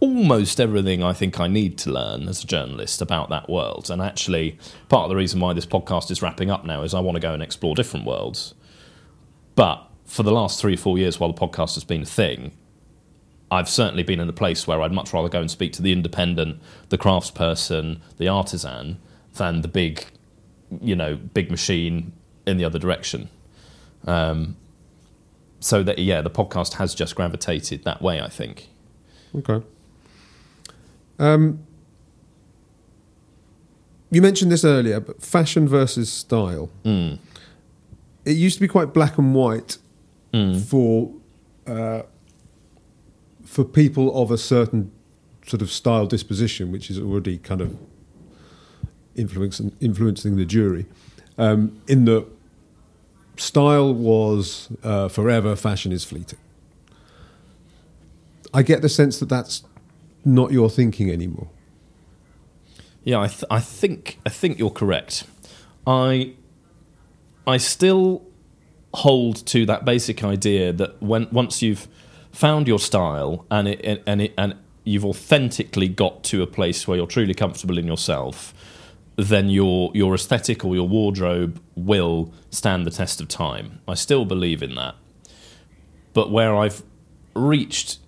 [0.00, 3.90] almost everything I think I need to learn as a journalist about that world.
[3.90, 4.58] And actually,
[4.88, 7.20] part of the reason why this podcast is wrapping up now is I want to
[7.20, 8.54] go and explore different worlds.
[9.54, 12.52] But for the last three or four years, while the podcast has been a thing,
[13.50, 15.92] I've certainly been in a place where I'd much rather go and speak to the
[15.92, 18.98] independent, the craftsperson, the artisan,
[19.34, 20.04] than the big,
[20.80, 22.12] you know, big machine
[22.46, 23.28] in the other direction.
[24.06, 24.56] Um,
[25.64, 28.20] so that yeah, the podcast has just gravitated that way.
[28.20, 28.68] I think.
[29.36, 29.64] Okay.
[31.18, 31.60] Um,
[34.10, 36.70] you mentioned this earlier, but fashion versus style.
[36.84, 37.18] Mm.
[38.24, 39.78] It used to be quite black and white
[40.32, 40.60] Mm.
[40.60, 41.12] for
[41.68, 42.02] uh,
[43.44, 44.90] for people of a certain
[45.46, 47.76] sort of style disposition, which is already kind of
[49.14, 50.86] influencing influencing the jury.
[51.38, 52.26] Um, in the
[53.36, 56.38] style was uh, forever, fashion is fleeting.
[58.52, 59.64] I get the sense that that's
[60.24, 61.48] not your thinking anymore.
[63.02, 65.24] Yeah, I, th- I think I think you're correct.
[65.86, 66.34] I
[67.46, 68.22] I still
[68.94, 71.88] hold to that basic idea that when once you've
[72.32, 76.96] found your style and it and it and you've authentically got to a place where
[76.96, 78.54] you're truly comfortable in yourself,
[79.16, 83.80] then your your aesthetic or your wardrobe will stand the test of time.
[83.86, 84.96] I still believe in that.
[86.12, 86.82] But where I've
[87.34, 87.98] reached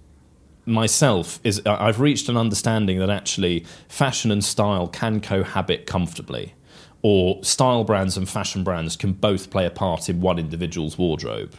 [0.65, 6.55] myself is I've reached an understanding that actually fashion and style can cohabit comfortably,
[7.03, 11.55] or style brands and fashion brands can both play a part in one individual's wardrobe,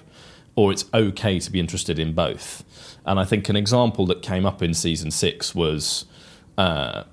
[0.56, 2.64] or it's okay to be interested in both.
[3.06, 6.06] And I think an example that came up in season six was,
[6.58, 7.04] uh,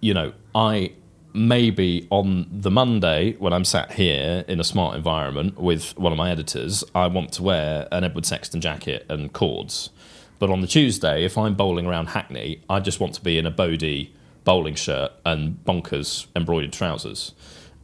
[0.00, 0.92] you know, I
[1.32, 6.18] maybe on the Monday when I'm sat here in a smart environment with one of
[6.18, 9.90] my editors, I want to wear an Edward Sexton jacket and cords.
[10.38, 13.46] But on the Tuesday, if I'm bowling around Hackney, I just want to be in
[13.46, 14.08] a Bode
[14.44, 17.34] bowling shirt and bonkers embroidered trousers.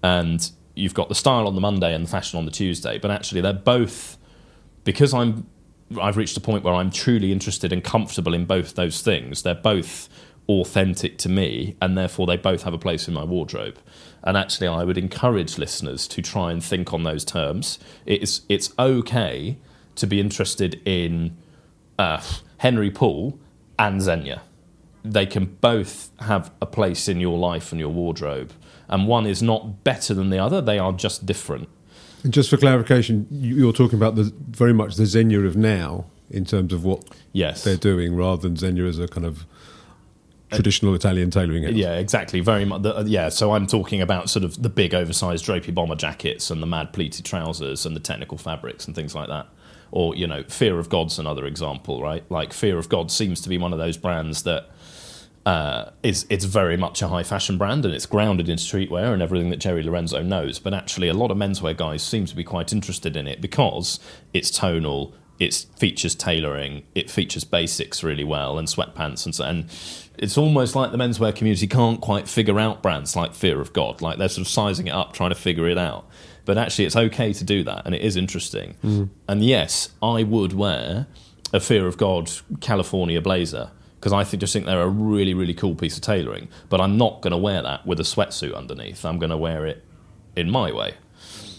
[0.02, 3.10] And you've got the style on the Monday and the fashion on the Tuesday, but
[3.10, 4.16] actually they're both
[4.84, 5.46] because I'm
[6.00, 9.42] I've reached a point where I'm truly interested and comfortable in both those things.
[9.42, 10.08] They're both
[10.48, 13.78] authentic to me, and therefore they both have a place in my wardrobe.
[14.22, 17.78] And actually, I would encourage listeners to try and think on those terms.
[18.06, 19.56] It's it's okay
[19.96, 21.36] to be interested in
[21.98, 22.20] uh,
[22.58, 23.38] Henry Poole
[23.78, 24.40] and Zegna.
[25.04, 28.52] They can both have a place in your life and your wardrobe,
[28.88, 30.60] and one is not better than the other.
[30.60, 31.68] They are just different.
[32.24, 36.06] And just for clarification, you- you're talking about the very much the Zegna of now
[36.28, 39.46] in terms of what Yes, they're doing, rather than Zegna as a kind of
[40.50, 41.72] traditional Italian tailoring house.
[41.72, 42.40] Yeah, exactly.
[42.40, 42.82] Very much.
[42.82, 46.62] The, yeah, so I'm talking about sort of the big oversized drapey bomber jackets and
[46.62, 49.48] the mad pleated trousers and the technical fabrics and things like that.
[49.90, 52.24] Or you know, Fear of God's another example, right?
[52.30, 54.68] Like Fear of God seems to be one of those brands that
[55.46, 59.22] uh, is it's very much a high fashion brand and it's grounded in streetwear and
[59.22, 60.58] everything that Jerry Lorenzo knows.
[60.58, 64.00] But actually, a lot of menswear guys seem to be quite interested in it because
[64.34, 69.44] it's tonal, it features tailoring, it features basics really well, and sweatpants and so.
[69.44, 69.68] And
[70.18, 74.02] it's almost like the menswear community can't quite figure out brands like Fear of God.
[74.02, 76.08] Like they're sort of sizing it up, trying to figure it out.
[76.44, 78.76] But actually, it's okay to do that, and it is interesting.
[78.84, 79.10] Mm.
[79.28, 81.06] And yes, I would wear
[81.52, 85.54] a Fear of God California blazer because I think, just think they're a really, really
[85.54, 86.48] cool piece of tailoring.
[86.68, 89.04] But I'm not going to wear that with a sweatsuit underneath.
[89.04, 89.84] I'm going to wear it
[90.36, 90.94] in my way.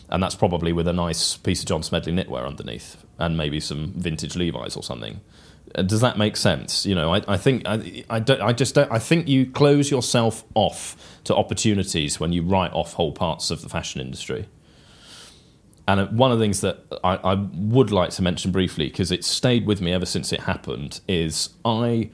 [0.10, 3.92] And that's probably with a nice piece of John Smedley knitwear underneath and maybe some
[3.98, 5.20] vintage Levi's or something.
[5.76, 6.86] Uh, Does that make sense?
[6.86, 9.92] You know, I, I think I, I, don't, I just don't, I think you close
[9.92, 14.48] yourself off to opportunities when you write off whole parts of the fashion industry.
[15.88, 19.12] And uh, one of the things that I, I would like to mention briefly, because
[19.12, 22.10] it's stayed with me ever since it happened, is I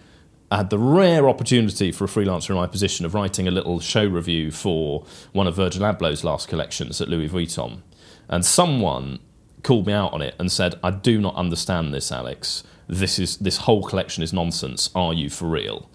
[0.51, 4.05] had the rare opportunity for a freelancer in my position of writing a little show
[4.05, 7.81] review for one of Virgil Abloh's last collections at Louis Vuitton.
[8.29, 9.19] And someone
[9.63, 12.63] called me out on it and said, I do not understand this, Alex.
[12.87, 14.89] This is this whole collection is nonsense.
[14.95, 15.89] Are you for real?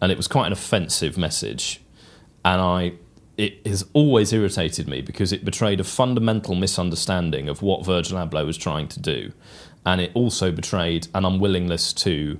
[0.00, 1.80] And it was quite an offensive message.
[2.44, 2.92] And I
[3.36, 8.46] it has always irritated me because it betrayed a fundamental misunderstanding of what Virgil Abloh
[8.46, 9.32] was trying to do.
[9.84, 12.38] And it also betrayed an unwillingness to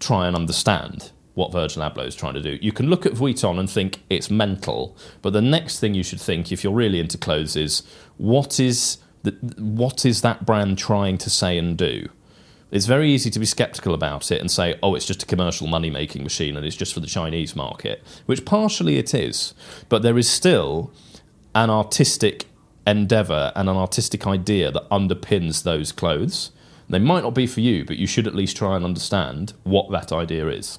[0.00, 2.58] try and understand what Virgil Abloh is trying to do.
[2.60, 6.20] You can look at Vuitton and think it's mental, but the next thing you should
[6.20, 7.82] think, if you're really into clothes, is
[8.18, 12.08] what is the, what is that brand trying to say and do?
[12.72, 15.66] It's very easy to be skeptical about it and say, oh, it's just a commercial
[15.66, 19.52] money making machine and it's just for the Chinese market, which partially it is.
[19.90, 20.90] But there is still
[21.54, 22.46] an artistic
[22.86, 26.50] endeavour and an artistic idea that underpins those clothes.
[26.88, 29.90] They might not be for you, but you should at least try and understand what
[29.90, 30.78] that idea is.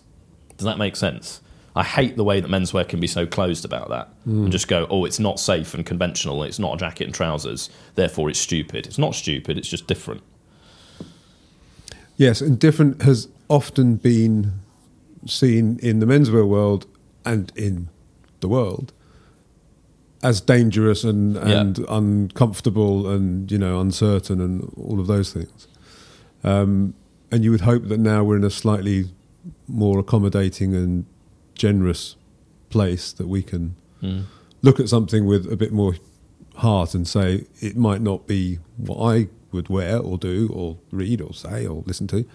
[0.57, 1.41] Does that make sense?
[1.75, 4.49] I hate the way that menswear can be so closed about that and hmm.
[4.49, 8.29] just go, oh, it's not safe and conventional, it's not a jacket and trousers, therefore
[8.29, 8.87] it's stupid.
[8.87, 10.23] It's not stupid, it's just different.
[12.17, 14.53] Yes, and different has often been
[15.25, 16.85] seen in the menswear world
[17.25, 17.89] and in
[18.41, 18.91] the world
[20.21, 25.67] as dangerous and, and uncomfortable and you know uncertain and all of those things.
[26.43, 26.93] Um,
[27.31, 29.05] and you would hope that now we're in a slightly
[29.67, 31.05] more accommodating and
[31.55, 32.15] generous
[32.69, 34.23] place that we can Mm.
[34.61, 35.95] look at something with a bit more
[36.55, 41.21] heart and say it might not be what I would wear or do or read
[41.21, 42.25] or say or listen to,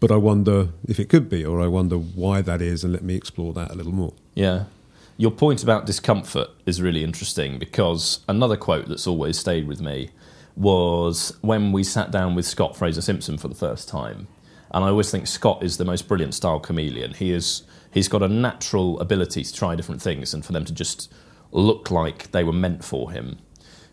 [0.00, 3.02] but I wonder if it could be, or I wonder why that is, and let
[3.02, 4.12] me explore that a little more.
[4.34, 4.64] Yeah.
[5.16, 10.10] Your point about discomfort is really interesting because another quote that's always stayed with me
[10.54, 14.28] was when we sat down with Scott Fraser Simpson for the first time.
[14.70, 17.14] And I always think Scott is the most brilliant style chameleon.
[17.14, 20.72] He is he's got a natural ability to try different things and for them to
[20.72, 21.12] just
[21.50, 23.38] look like they were meant for him.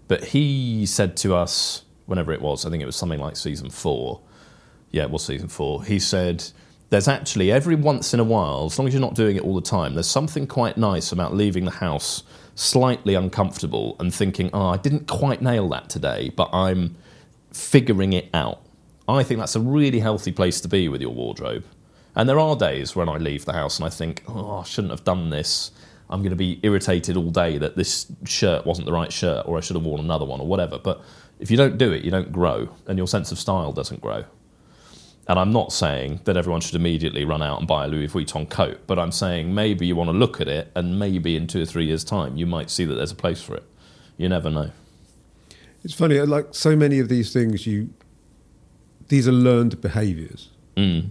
[0.08, 3.70] But he said to us whenever it was, I think it was something like season
[3.70, 4.22] 4.
[4.92, 5.84] Yeah, it was season 4.
[5.84, 6.44] He said
[6.90, 9.56] there's actually every once in a while, as long as you're not doing it all
[9.56, 12.24] the time, there's something quite nice about leaving the house
[12.56, 16.96] slightly uncomfortable and thinking, oh, I didn't quite nail that today, but I'm
[17.52, 18.62] figuring it out.
[19.08, 21.66] I think that's a really healthy place to be with your wardrobe.
[22.16, 24.92] And there are days when I leave the house and I think, oh, I shouldn't
[24.92, 25.72] have done this.
[26.10, 29.58] I'm going to be irritated all day that this shirt wasn't the right shirt or
[29.58, 30.78] I should have worn another one or whatever.
[30.80, 31.02] But
[31.40, 34.26] if you don't do it, you don't grow and your sense of style doesn't grow.
[35.28, 38.48] And I'm not saying that everyone should immediately run out and buy a Louis Vuitton
[38.48, 41.64] coat, but I'm saying maybe you want to look at it and maybe in two
[41.64, 43.64] or three years' time you might see that there's a place for it.
[44.18, 44.72] You never know.
[45.84, 47.90] It's funny, like so many of these things, you
[49.08, 50.50] these are learned behaviours.
[50.76, 51.10] Mm.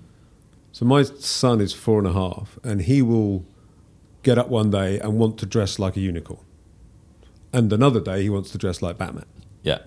[0.73, 3.45] So my son is four and a half, and he will
[4.25, 6.45] get up one day and want to dress like a unicorn,
[7.53, 9.27] and another day he wants to dress like Batman.
[9.63, 9.79] Yeah.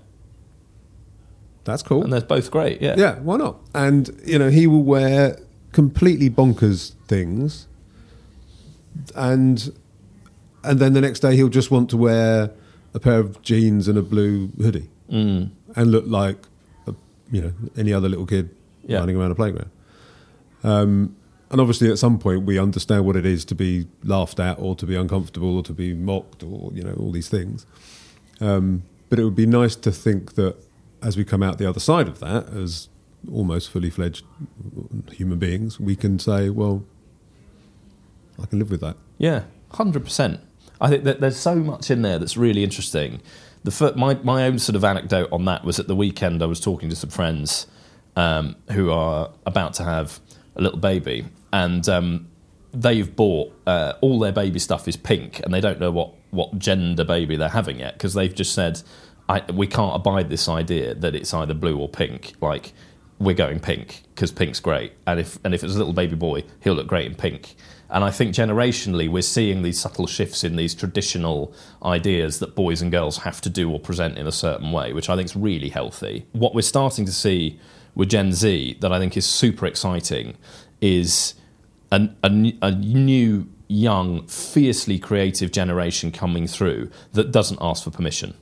[1.67, 2.03] That's cool.
[2.03, 2.81] And they're both great.
[2.81, 2.95] Yeah.
[2.97, 3.57] Yeah, why not?
[3.75, 5.37] And you know, he will wear
[5.73, 7.67] completely bonkers things,
[9.15, 9.71] and
[10.63, 12.51] and then the next day he'll just want to wear
[12.93, 15.51] a pair of jeans and a blue hoodie Mm.
[15.75, 16.37] and look like
[16.87, 16.93] a,
[17.31, 18.49] you know any other little kid
[18.85, 18.99] Yeah.
[18.99, 19.69] running around a playground.
[20.63, 21.15] Um,
[21.49, 24.75] and obviously, at some point, we understand what it is to be laughed at, or
[24.75, 27.65] to be uncomfortable, or to be mocked, or you know all these things.
[28.41, 30.55] Um, but it would be nice to think that
[31.01, 32.89] as we come out the other side of that, as
[33.31, 34.25] almost fully fledged
[35.11, 36.83] human beings, we can say, "Well,
[38.41, 40.39] I can live with that." Yeah, hundred percent.
[40.79, 43.21] I think that there's so much in there that's really interesting.
[43.63, 46.41] The fir- my my own sort of anecdote on that was at the weekend.
[46.41, 47.67] I was talking to some friends
[48.15, 50.19] um, who are about to have
[50.55, 52.27] a little baby, and um,
[52.73, 56.57] they've bought uh, all their baby stuff is pink, and they don't know what what
[56.59, 58.81] gender baby they're having yet because they've just said
[59.29, 62.33] I, we can't abide this idea that it's either blue or pink.
[62.41, 62.73] Like
[63.19, 66.43] we're going pink because pink's great, and if and if it's a little baby boy,
[66.61, 67.55] he'll look great in pink.
[67.89, 72.81] And I think generationally, we're seeing these subtle shifts in these traditional ideas that boys
[72.81, 75.37] and girls have to do or present in a certain way, which I think is
[75.37, 76.25] really healthy.
[76.33, 77.59] What we're starting to see
[77.95, 80.37] with Gen Z that I think is super exciting
[80.81, 81.35] is
[81.91, 88.33] a new, young, fiercely creative generation coming through that doesn't ask for permission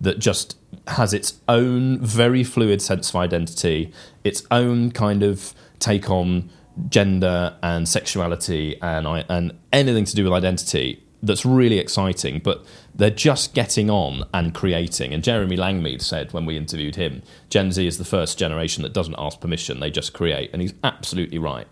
[0.00, 0.56] that just
[0.88, 3.92] has its own very fluid sense of identity,
[4.24, 6.50] its own kind of take on
[6.88, 12.40] gender and sexuality and and anything to do with identity that's really exciting.
[12.42, 12.64] But
[12.94, 15.12] they're just getting on and creating.
[15.12, 18.92] And Jeremy Langmead said when we interviewed him, Gen Z is the first generation that
[18.92, 21.68] doesn't ask permission; they just create, and he's absolutely right.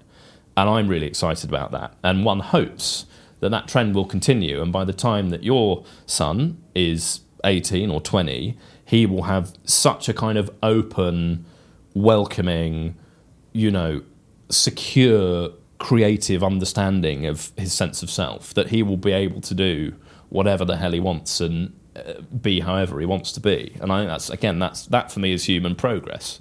[0.57, 1.95] And I'm really excited about that.
[2.03, 3.07] And one hopes
[3.41, 4.61] that that trend will continue.
[4.61, 10.09] And by the time that your son is 18 or 20, he will have such
[10.09, 11.45] a kind of open,
[11.95, 12.97] welcoming,
[13.53, 14.03] you know,
[14.51, 19.95] secure, creative understanding of his sense of self that he will be able to do
[20.29, 23.77] whatever the hell he wants and uh, be however he wants to be.
[23.81, 26.39] And I think that's, again, that's, that for me is human progress.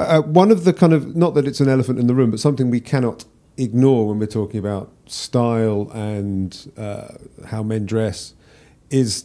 [0.00, 2.40] Uh, one of the kind of not that it's an elephant in the room, but
[2.40, 3.24] something we cannot
[3.56, 7.08] ignore when we're talking about style and uh,
[7.46, 8.34] how men dress
[8.90, 9.24] is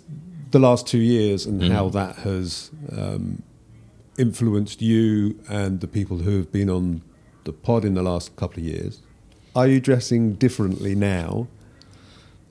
[0.53, 3.41] the last two years and how that has um,
[4.19, 7.01] influenced you and the people who have been on
[7.43, 9.01] the pod in the last couple of years?
[9.55, 11.47] Are you dressing differently now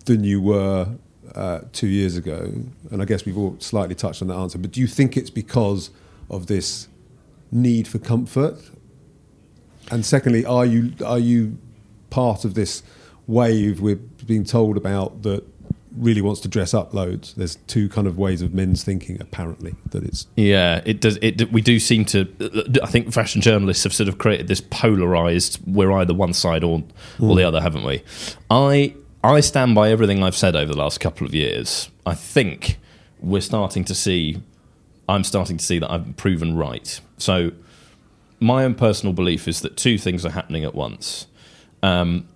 [0.06, 0.88] than you were
[1.36, 2.52] uh, two years ago?
[2.90, 5.30] And I guess we've all slightly touched on that answer, but do you think it's
[5.30, 5.90] because
[6.28, 6.88] of this
[7.52, 8.58] need for comfort?
[9.92, 11.56] And secondly, are you are you
[12.10, 12.82] part of this
[13.28, 15.44] wave we're being told about that
[15.96, 17.34] really wants to dress up loads?
[17.34, 19.74] There's two kind of ways of men's thinking, apparently.
[19.90, 21.18] That it's Yeah, it does.
[21.22, 22.28] It we do seem to.
[22.82, 25.60] I think fashion journalists have sort of created this polarized.
[25.66, 26.82] We're either one side or
[27.20, 28.02] or the other, haven't we?
[28.50, 31.90] I I stand by everything I've said over the last couple of years.
[32.04, 32.78] I think
[33.20, 34.42] we're starting to see.
[35.08, 37.00] I'm starting to see that I've proven right.
[37.18, 37.52] So,
[38.40, 41.26] my own personal belief is that two things are happening at once.
[41.82, 42.28] Um,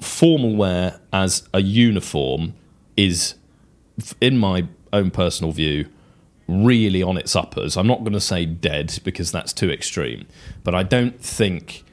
[0.00, 2.54] formal wear as a uniform
[2.96, 3.34] is,
[4.20, 5.86] in my own personal view,
[6.48, 7.76] really on its uppers.
[7.76, 10.26] I'm not going to say dead because that's too extreme,
[10.64, 11.84] but I don't think.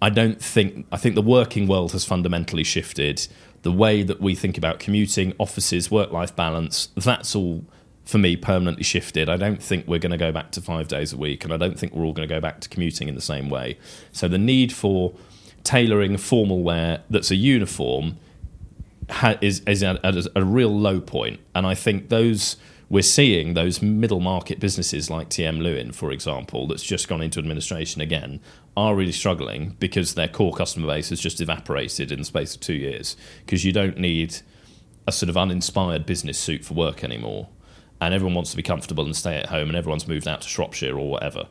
[0.00, 0.86] I don't think.
[0.92, 3.26] I think the working world has fundamentally shifted.
[3.62, 7.64] The way that we think about commuting, offices, work life balance, that's all,
[8.04, 9.30] for me, permanently shifted.
[9.30, 11.56] I don't think we're going to go back to five days a week, and I
[11.56, 13.78] don't think we're all going to go back to commuting in the same way.
[14.12, 15.14] So the need for
[15.64, 18.16] tailoring formal wear that's a uniform
[19.10, 21.40] ha- is, is at, at a real low point.
[21.54, 22.56] And I think those
[22.90, 27.38] we're seeing those middle market businesses like TM Lewin, for example, that's just gone into
[27.38, 28.40] administration again,
[28.76, 32.60] are really struggling because their core customer base has just evaporated in the space of
[32.60, 33.16] two years.
[33.44, 34.36] Because you don't need
[35.06, 37.48] a sort of uninspired business suit for work anymore.
[38.00, 40.48] And everyone wants to be comfortable and stay at home, and everyone's moved out to
[40.48, 41.46] Shropshire or whatever.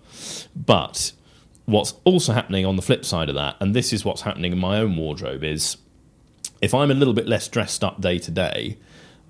[0.56, 1.14] But
[1.66, 4.60] what's also happening on the flip side of that, and this is what's happening in
[4.60, 5.78] my own wardrobe, is
[6.62, 8.78] if I'm a little bit less dressed up day to day,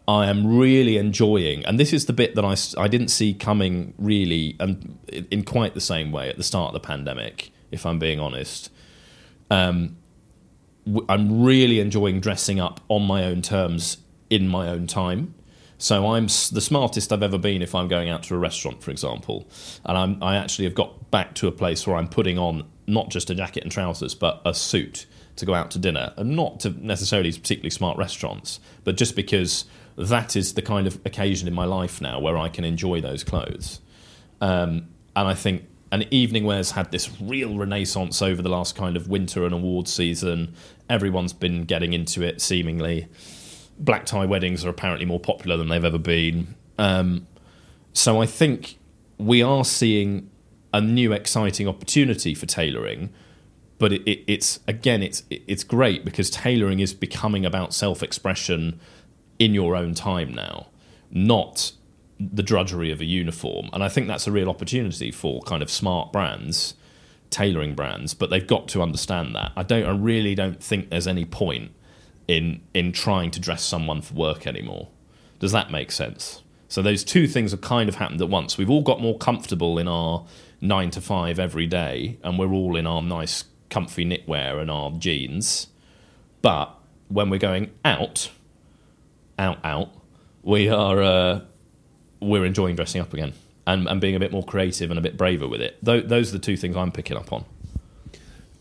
[0.08, 3.94] I am really enjoying, and this is the bit that I, I didn't see coming
[3.98, 7.86] really and in in quite the same way at the start of the pandemic, if
[7.86, 8.70] I'm being honest.
[9.50, 9.96] Um,
[11.08, 13.98] I'm really enjoying dressing up on my own terms
[14.30, 15.36] in my own time.
[15.78, 18.92] So I'm the smartest I've ever been if I'm going out to a restaurant, for
[18.92, 19.50] example,
[19.86, 23.10] and I'm, I actually have got back to a place where I'm putting on not
[23.10, 25.06] just a jacket and trousers, but a suit
[25.36, 29.66] to go out to dinner, and not to necessarily particularly smart restaurants, but just because
[29.98, 33.24] that is the kind of occasion in my life now where I can enjoy those
[33.24, 33.80] clothes.
[34.42, 38.98] Um, and I think and evening wear's had this real renaissance over the last kind
[38.98, 40.56] of winter and award season.
[40.90, 43.08] Everyone's been getting into it, seemingly.
[43.80, 46.56] Black tie weddings are apparently more popular than they've ever been.
[46.78, 47.28] Um,
[47.94, 48.78] so I think
[49.18, 50.30] we are seeing
[50.74, 53.12] a new exciting opportunity for tailoring,
[53.78, 58.80] but it, it, it's again it's it- it's great because tailoring is becoming about self-expression
[59.40, 60.68] in your own time now,
[61.12, 61.72] not
[62.20, 63.70] the drudgery of a uniform.
[63.74, 66.76] And I think that's a real opportunity for kind of smart brands,
[67.30, 69.52] tailoring brands, but they've got to understand that.
[69.56, 71.72] I don't I really don't think there's any point
[72.28, 74.90] in in trying to dress someone for work anymore.
[75.40, 76.42] Does that make sense?
[76.70, 78.58] So those two things have kind of happened at once.
[78.58, 80.26] We've all got more comfortable in our
[80.60, 84.92] nine to five every day, and we're all in our nice, comfy knitwear and our
[84.92, 85.68] jeans.
[86.42, 86.74] But
[87.10, 88.32] when we're going out,
[89.38, 89.90] out, out,
[90.42, 91.42] we are uh,
[92.20, 93.34] we're enjoying dressing up again
[93.68, 95.78] and, and being a bit more creative and a bit braver with it.
[95.84, 97.46] Tho- those are the two things I'm picking up on.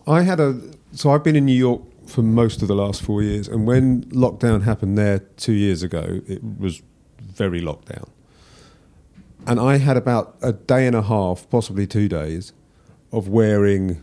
[0.07, 0.61] I had a
[0.93, 4.05] so I've been in New York for most of the last four years, and when
[4.05, 6.83] lockdown happened there two years ago, it was
[7.21, 8.11] very locked down.
[9.47, 12.53] And I had about a day and a half, possibly two days,
[13.13, 14.01] of wearing,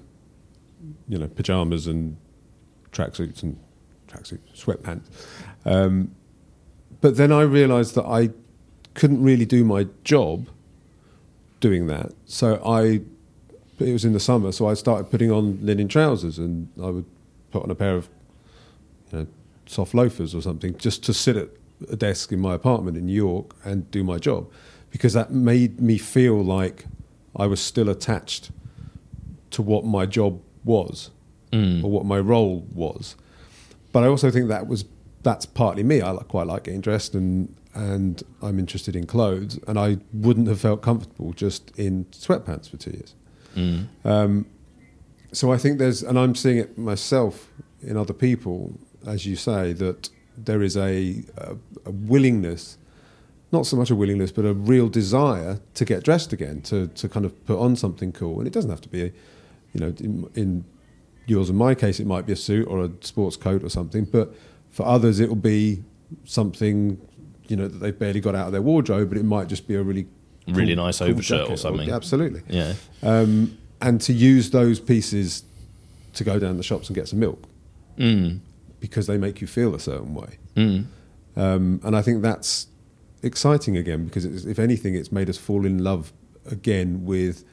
[1.07, 2.17] you know, pajamas and
[2.91, 3.57] tracksuits and
[4.07, 5.03] tracksuit sweatpants.
[5.65, 6.15] Um,
[7.01, 8.31] but then I realised that I
[8.93, 10.49] couldn't really do my job
[11.59, 12.11] doing that.
[12.25, 13.01] So I
[13.79, 17.05] it was in the summer, so I started putting on linen trousers, and I would
[17.51, 18.09] put on a pair of
[19.11, 19.27] you know,
[19.65, 21.49] soft loafers or something just to sit at
[21.89, 24.49] a desk in my apartment in New York and do my job,
[24.91, 26.85] because that made me feel like
[27.35, 28.51] I was still attached
[29.51, 31.11] to what my job was
[31.53, 33.15] or what my role was.
[33.91, 34.85] But I also think that was
[35.23, 36.01] that's partly me.
[36.01, 40.59] I quite like getting dressed and and I'm interested in clothes, and I wouldn't have
[40.59, 43.15] felt comfortable just in sweatpants for two years.
[44.03, 44.45] Um,
[45.31, 47.49] so I think there's, and I'm seeing it myself
[47.81, 51.55] in other people, as you say, that there is a, a,
[51.85, 52.77] a willingness,
[53.51, 57.07] not so much a willingness, but a real desire to get dressed again, to, to
[57.09, 58.39] kind of put on something cool.
[58.39, 59.11] And it doesn't have to be, a,
[59.73, 60.65] you know, in, in
[61.27, 64.05] yours and my case, it might be a suit or a sports coat or something,
[64.05, 64.33] but
[64.71, 65.83] for others, it will be
[66.25, 66.99] something,
[67.47, 69.75] you know, that they've barely got out of their wardrobe, but it might just be
[69.75, 70.07] a really
[70.47, 71.91] really nice overshirt or something.
[71.91, 72.41] absolutely.
[72.49, 72.73] Yeah.
[73.03, 75.43] Um, and to use those pieces
[76.13, 77.41] to go down the shops and get some milk
[77.97, 78.39] Mm.
[78.79, 80.37] because they make you feel a certain way.
[80.55, 80.85] Mm.
[81.35, 82.67] Um, and I think that's
[83.23, 86.11] exciting again because it's, if anything, it's made us fall in love
[86.49, 87.43] again with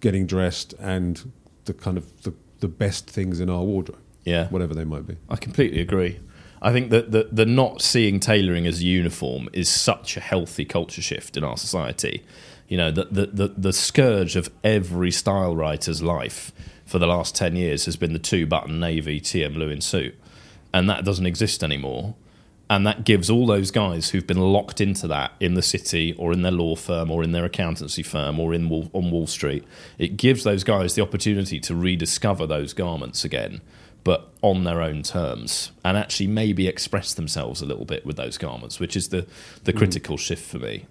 [0.00, 1.32] getting dressed and
[1.64, 4.48] the kind of the, the best things in our wardrobe, Yeah.
[4.48, 5.16] whatever they might be.
[5.28, 6.18] I completely agree.
[6.60, 11.02] I think that the, the not seeing tailoring as uniform is such a healthy culture
[11.02, 12.22] shift in our society.
[12.72, 16.52] You know, the, the, the, the scourge of every style writer's life
[16.86, 20.18] for the last 10 years has been the two button navy TM Lewin suit.
[20.72, 22.14] And that doesn't exist anymore.
[22.70, 26.32] And that gives all those guys who've been locked into that in the city or
[26.32, 29.64] in their law firm or in their accountancy firm or in Wall, on Wall Street,
[29.98, 33.60] it gives those guys the opportunity to rediscover those garments again,
[34.02, 38.38] but on their own terms, and actually maybe express themselves a little bit with those
[38.38, 39.26] garments, which is the,
[39.64, 39.76] the mm.
[39.76, 40.86] critical shift for me.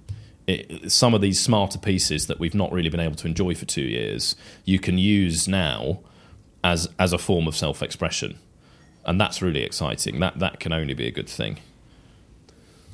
[0.52, 3.66] It, some of these smarter pieces that we've not really been able to enjoy for
[3.66, 4.36] two years,
[4.66, 6.00] you can use now
[6.64, 8.38] as as a form of self expression,
[9.06, 10.20] and that's really exciting.
[10.20, 11.60] That that can only be a good thing.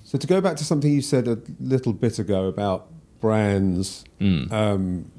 [0.03, 2.87] So to go back to something you said a little bit ago about
[3.19, 4.51] brands Mm.
[4.51, 5.11] um,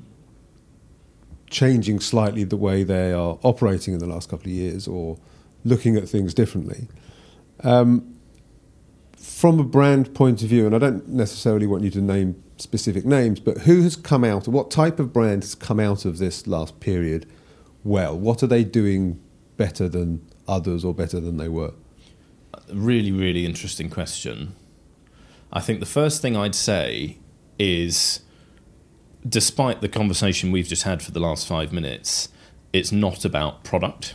[1.51, 5.19] changing slightly the way they are operating in the last couple of years or
[5.65, 6.89] looking at things differently.
[7.63, 8.15] Um,
[9.29, 13.05] from a brand point of view, and I don't necessarily want you to name specific
[13.05, 16.47] names, but who has come out, what type of brand has come out of this
[16.47, 17.27] last period
[17.85, 18.19] well?
[18.19, 19.21] What are they doing
[19.57, 21.73] better than others or better than they were?
[22.73, 24.55] really, really interesting question.
[25.53, 27.19] I think the first thing I'd say
[27.59, 28.21] is
[29.27, 32.29] despite the conversation we've just had for the last five minutes,
[32.73, 34.15] it's not about product.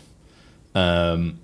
[0.76, 1.40] Um,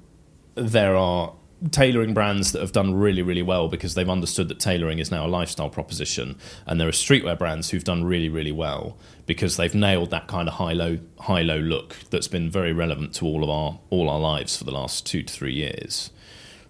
[0.56, 1.34] there are
[1.72, 5.26] tailoring brands that have done really, really well because they've understood that tailoring is now
[5.26, 9.76] a lifestyle proposition, and there are streetwear brands who've done really, really well because they've
[9.76, 13.80] nailed that kind of high-low, high-low look that's been very relevant to all of our
[13.90, 16.12] all our lives for the last two to three years.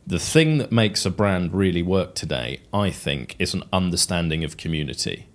[0.08, 4.58] The thing that makes a brand really work today, I think, is an understanding of
[4.58, 5.28] community,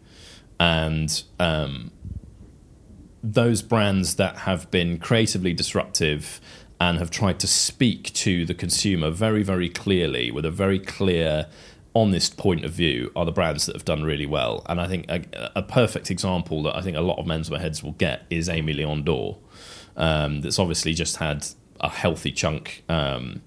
[0.59, 1.93] and um,
[3.23, 6.41] those brands that have been creatively disruptive
[6.81, 11.47] and have tried to speak to the consumer very, very clearly with a very clear,
[11.95, 14.65] honest point of view are the brands that have done really well.
[14.69, 15.23] And I think a,
[15.57, 18.77] a perfect example that I think a lot of menswear heads will get is Aimé
[18.77, 19.39] Leon Dore.
[19.97, 21.47] Um, that's obviously just had
[21.81, 23.43] a healthy chunk um,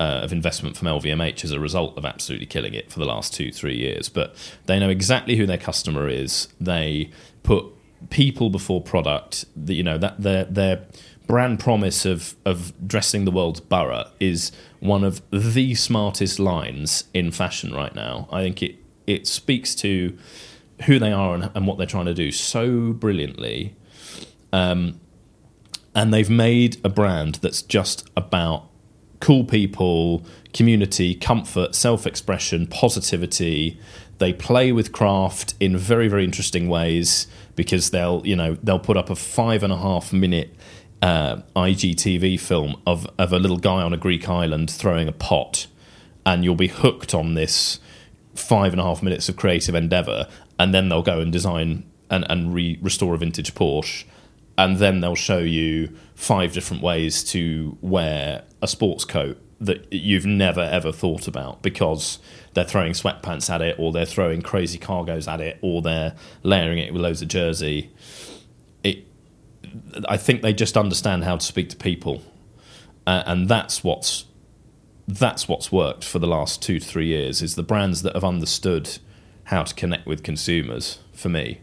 [0.00, 3.34] uh, of investment from LVMH as a result of absolutely killing it for the last
[3.34, 4.08] two, three years.
[4.08, 4.34] But
[4.66, 6.48] they know exactly who their customer is.
[6.60, 7.10] They
[7.42, 7.66] put
[8.10, 9.44] people before product.
[9.54, 10.86] The, you know that their their
[11.26, 17.30] brand promise of of dressing the world's borough is one of the smartest lines in
[17.30, 18.28] fashion right now.
[18.30, 20.16] I think it it speaks to
[20.86, 23.76] who they are and, and what they're trying to do so brilliantly.
[24.52, 25.00] Um,
[25.94, 28.68] and they've made a brand that's just about
[29.20, 33.78] cool people, community, comfort, self expression, positivity.
[34.18, 38.96] They play with craft in very, very interesting ways because they'll, you know, they'll put
[38.96, 40.54] up a five and a half minute
[41.04, 45.66] uh, IGTV film of, of a little guy on a Greek island throwing a pot,
[46.24, 47.78] and you'll be hooked on this
[48.34, 50.26] five and a half minutes of creative endeavor,
[50.58, 54.04] and then they'll go and design and, and re- restore a vintage Porsche,
[54.56, 60.24] and then they'll show you five different ways to wear a sports coat that you've
[60.24, 62.18] never ever thought about because
[62.54, 66.78] they're throwing sweatpants at it, or they're throwing crazy cargos at it, or they're layering
[66.78, 67.90] it with loads of jersey.
[70.08, 72.22] I think they just understand how to speak to people,
[73.06, 74.26] uh, and that's what's
[75.06, 78.24] that's what's worked for the last two to three years is the brands that have
[78.24, 78.98] understood
[79.44, 81.60] how to connect with consumers for me.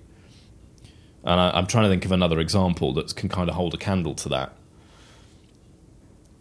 [1.23, 3.77] And I, i'm trying to think of another example that can kind of hold a
[3.77, 4.53] candle to that.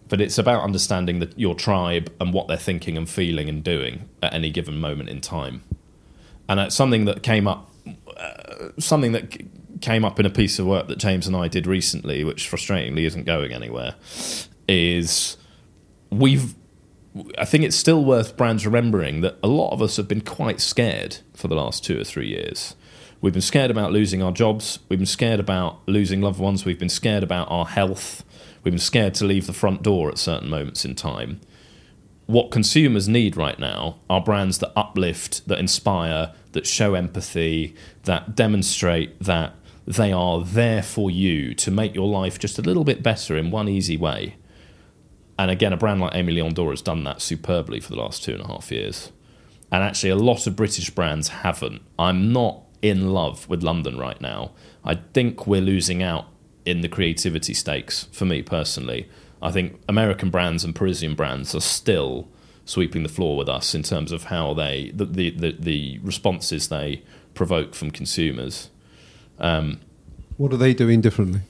[0.09, 4.09] But it's about understanding that your tribe and what they're thinking and feeling and doing
[4.23, 5.63] at any given moment in time.
[6.49, 7.71] And it's something that came up
[8.17, 9.41] uh, something that
[9.81, 13.05] came up in a piece of work that james and i did recently which frustratingly
[13.05, 13.95] isn't going anywhere
[14.69, 15.37] is
[16.11, 16.55] we've
[17.39, 20.61] I think it's still worth brands remembering that a lot of us have been quite
[20.61, 22.77] scared for the last two or three years.
[23.21, 24.79] We've been scared about losing our jobs.
[24.89, 26.65] We've been scared about losing loved ones.
[26.65, 28.25] We've been scared about our health.
[28.63, 31.41] We've been scared to leave the front door at certain moments in time.
[32.27, 37.75] What consumers need right now are brands that uplift, that inspire, that show empathy,
[38.05, 39.55] that demonstrate that
[39.95, 43.51] they are there for you to make your life just a little bit better in
[43.51, 44.37] one easy way.
[45.39, 48.23] And again, a brand like Aimé Leon Dore has done that superbly for the last
[48.23, 49.11] two and a half years.
[49.73, 51.83] And actually, a lot of British brands haven't.
[51.99, 54.53] I'm not in love with London right now.
[54.85, 56.27] I think we're losing out
[56.65, 59.09] in the creativity stakes for me personally.
[59.43, 62.29] I think American brands and Parisian brands are still
[62.65, 66.69] sweeping the floor with us in terms of how they the the, the, the responses
[66.69, 67.03] they
[67.35, 68.71] provoke from consumers.
[69.41, 69.81] Um,
[70.37, 71.41] what are they doing differently?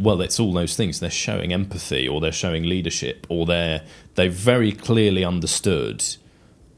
[0.00, 1.00] well, it's all those things.
[1.00, 3.82] They're showing empathy, or they're showing leadership, or they're
[4.14, 6.04] they've very clearly understood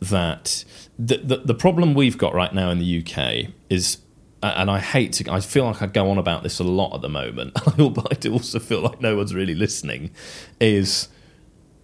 [0.01, 0.65] that
[0.99, 3.99] the, the the problem we've got right now in the UK is,
[4.43, 7.03] and I hate to, I feel like I go on about this a lot at
[7.03, 10.11] the moment, but I also feel like no one's really listening.
[10.59, 11.09] Is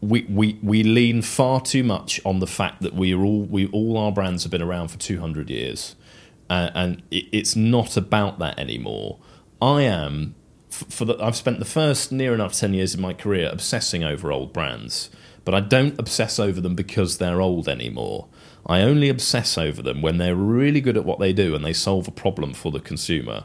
[0.00, 3.66] we, we, we lean far too much on the fact that we are all we
[3.68, 5.96] all our brands have been around for 200 years,
[6.48, 9.18] uh, and it, it's not about that anymore.
[9.60, 10.34] I am
[10.70, 14.30] for the, I've spent the first near enough 10 years of my career obsessing over
[14.30, 15.10] old brands,
[15.44, 18.28] but I don't obsess over them because they're old anymore.
[18.66, 21.72] I only obsess over them when they're really good at what they do and they
[21.72, 23.44] solve a problem for the consumer.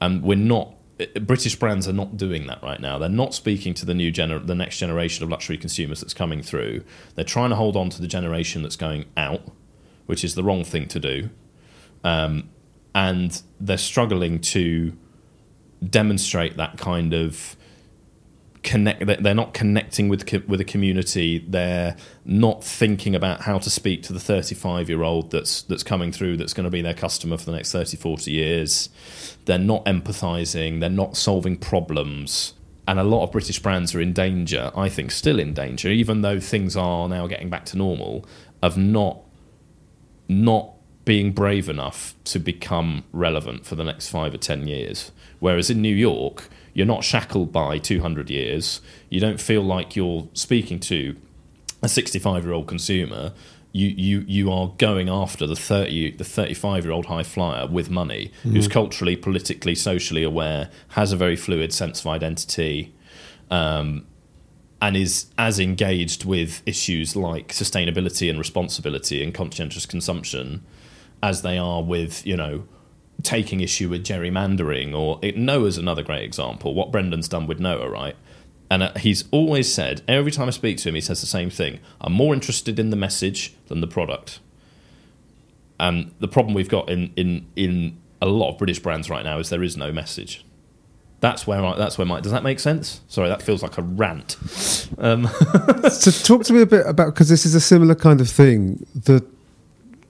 [0.00, 0.72] And we're not
[1.20, 2.98] British brands are not doing that right now.
[2.98, 6.42] They're not speaking to the new gener- the next generation of luxury consumers that's coming
[6.42, 6.84] through.
[7.14, 9.42] They're trying to hold on to the generation that's going out,
[10.06, 11.28] which is the wrong thing to do.
[12.06, 12.50] Um,
[12.94, 14.96] and they're struggling to
[15.90, 17.56] demonstrate that kind of
[18.62, 21.44] connect they're not connecting with with a community.
[21.46, 26.12] They're not thinking about how to speak to the 35 year old that's that's coming
[26.12, 28.88] through that's going to be their customer for the next 30 40 years.
[29.46, 32.54] They're not empathizing they're not solving problems.
[32.88, 36.22] And a lot of british brands are in danger i think still in danger even
[36.22, 38.24] though things are now getting back to normal
[38.62, 39.18] of not
[40.28, 40.75] not
[41.06, 45.82] being brave enough to become relevant for the next 5 or 10 years Whereas in
[45.82, 48.80] New York, you're not shackled by 200 years.
[49.10, 51.16] You don't feel like you're speaking to
[51.82, 53.32] a 65 year old consumer.
[53.72, 57.90] You, you, you are going after the 30 the 35 year old high flyer with
[57.90, 58.52] money mm-hmm.
[58.52, 62.94] who's culturally politically socially aware has a very fluid sense of identity
[63.50, 64.06] um,
[64.80, 70.64] and is as engaged with issues like sustainability and responsibility and conscientious consumption
[71.26, 72.62] as they are with you know
[73.22, 76.72] taking issue with gerrymandering or it, Noah's another great example.
[76.72, 78.14] What Brendon's done with Noah, right?
[78.70, 81.50] And uh, he's always said every time I speak to him, he says the same
[81.50, 81.80] thing.
[82.00, 84.38] I'm more interested in the message than the product.
[85.80, 89.38] And the problem we've got in in in a lot of British brands right now
[89.40, 90.44] is there is no message.
[91.20, 93.00] That's where I, that's where my does that make sense?
[93.08, 94.36] Sorry, that feels like a rant.
[94.98, 95.26] Um.
[95.90, 98.86] so talk to me a bit about because this is a similar kind of thing.
[98.94, 99.26] The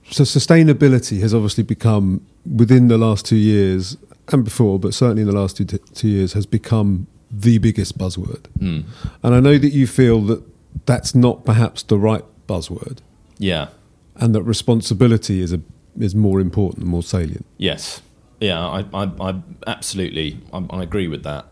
[0.09, 3.97] so sustainability has obviously become within the last two years
[4.31, 7.97] and before, but certainly in the last two, t- two years, has become the biggest
[7.97, 8.43] buzzword.
[8.59, 8.83] Mm.
[9.23, 10.43] And I know that you feel that
[10.85, 12.99] that's not perhaps the right buzzword.
[13.37, 13.67] Yeah.
[14.15, 15.61] And that responsibility is a
[15.99, 17.45] is more important and more salient.
[17.57, 18.01] Yes.
[18.39, 21.47] Yeah, I, I, I absolutely I, I, agree with that.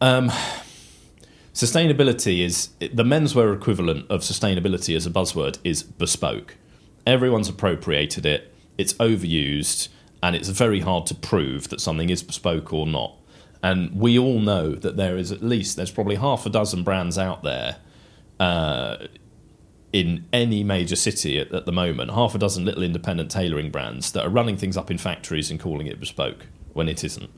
[0.00, 0.30] Um,
[1.52, 6.56] sustainability is the menswear equivalent of sustainability as a buzzword is bespoke.
[7.06, 9.88] Everyone's appropriated it it's overused,
[10.22, 13.14] and it's very hard to prove that something is bespoke or not.
[13.62, 17.18] And we all know that there is at least there's probably half a dozen brands
[17.18, 17.76] out there
[18.40, 18.96] uh,
[19.92, 24.12] in any major city at, at, the moment, half a dozen little independent tailoring brands
[24.12, 27.28] that are running things up in factories and calling it bespoke when it isn't.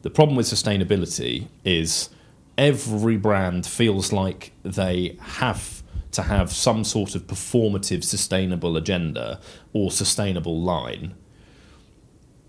[0.00, 2.08] The problem with sustainability is
[2.56, 5.79] every brand feels like they have
[6.12, 9.40] to have some sort of performative sustainable agenda
[9.72, 11.14] or sustainable line.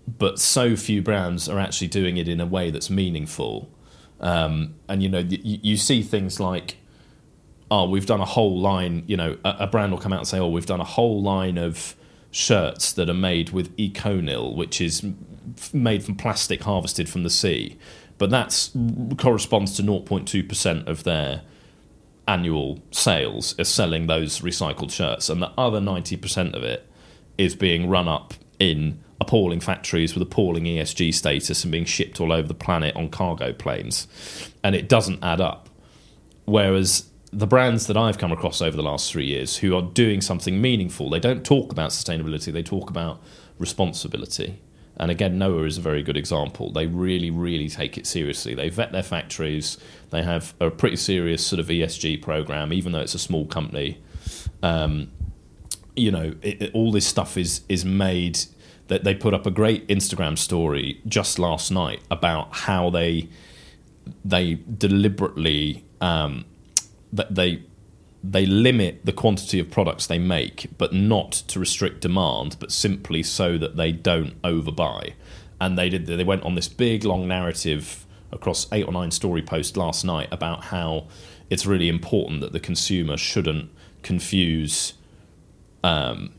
[0.06, 3.70] But so few brands are actually doing it in a way that's meaningful.
[4.20, 6.76] Um, and you know you, you, see things like
[7.72, 10.28] oh we've done a whole line you know a, a, brand will come out and
[10.28, 11.96] say oh we've done a whole line of
[12.30, 15.04] shirts that are made with ECONYL which is
[15.72, 17.76] made from plastic harvested from the sea.
[18.18, 18.70] But that
[19.18, 21.42] corresponds to 0.2% of their
[22.32, 26.88] annual sales is selling those recycled shirts, and the other 90% of it
[27.36, 32.32] is being run up in appalling factories with appalling ESG status and being shipped all
[32.32, 34.08] over the planet on cargo planes.
[34.64, 35.68] And it doesn't add up.
[36.46, 40.22] Whereas the brands that I've come across over the last three years who are doing
[40.22, 43.22] something meaningful, they don't talk about sustainability, they talk about
[43.58, 44.58] responsibility.
[44.96, 46.70] And again, Noah is a very good example.
[46.70, 48.54] They really, really take it seriously.
[48.54, 49.78] They vet their factories.
[50.10, 53.98] They have a pretty serious sort of ESG program, even though it's a small company.
[54.62, 55.10] Um,
[55.96, 58.38] you know, it, it, all this stuff is is made.
[58.88, 63.28] That they put up a great Instagram story just last night about how they
[64.24, 66.44] they deliberately um,
[67.12, 67.62] they
[68.24, 73.22] they limit the quantity of products they make, but not to restrict demand, but simply
[73.22, 75.14] so that they don't overbuy.
[75.60, 76.06] And they did.
[76.06, 80.28] They went on this big long narrative across eight or nine story posts last night
[80.30, 81.06] about how
[81.50, 83.70] it's really important that the consumer shouldn't
[84.02, 84.94] confuse
[85.84, 86.32] um,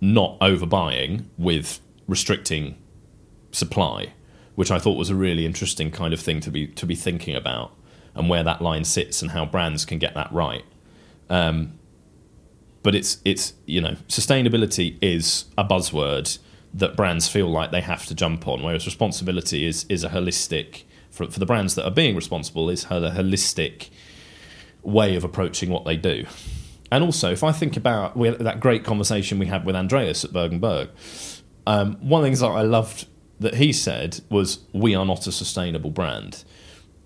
[0.00, 2.76] not overbuying with restricting
[3.52, 4.12] supply,
[4.56, 7.34] which I thought was a really interesting kind of thing to be to be thinking
[7.34, 7.72] about
[8.14, 10.64] and where that line sits and how brands can get that right.
[11.30, 11.78] Um,
[12.82, 16.38] but it's it's you know sustainability is a buzzword
[16.74, 20.84] that brands feel like they have to jump on, whereas responsibility is is a holistic
[21.10, 23.90] for, for the brands that are being responsible is a holistic
[24.82, 26.24] way of approaching what they do.
[26.92, 30.32] And also, if I think about we, that great conversation we had with Andreas at
[30.32, 30.88] Berg & Berg,
[31.66, 33.06] um, one of the things that I loved
[33.38, 36.44] that he said was, "We are not a sustainable brand,"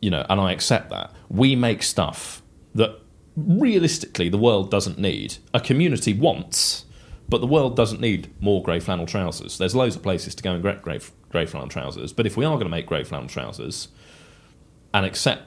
[0.00, 1.12] you know, and I accept that.
[1.28, 2.42] We make stuff
[2.74, 2.98] that
[3.36, 5.36] realistically the world doesn't need.
[5.52, 6.84] A community wants,
[7.28, 9.58] but the world doesn't need more grey flannel trousers.
[9.58, 12.44] There's loads of places to go and get grey, grey flannel trousers, but if we
[12.44, 13.88] are going to make grey flannel trousers,
[14.94, 15.42] and accept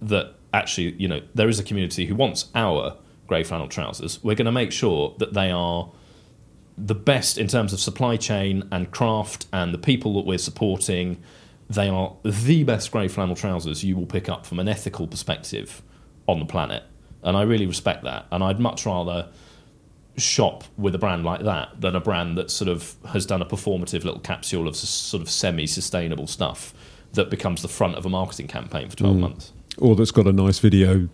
[0.00, 2.96] that actually, you know, there is a community who wants our
[3.28, 5.92] grey flannel trousers, we're going to make sure that they are
[6.76, 11.22] the best in terms of supply chain and craft and the people that we're supporting.
[11.68, 15.82] They are the best grey flannel trousers you will pick up from an ethical perspective
[16.26, 16.84] on the planet.
[17.22, 18.26] And I really respect that.
[18.30, 19.28] And I'd much rather
[20.16, 23.46] shop with a brand like that than a brand that sort of has done a
[23.46, 26.74] performative little capsule of sort of semi sustainable stuff
[27.12, 29.20] that becomes the front of a marketing campaign for 12 mm.
[29.20, 29.52] months.
[29.78, 31.08] Or that's got a nice video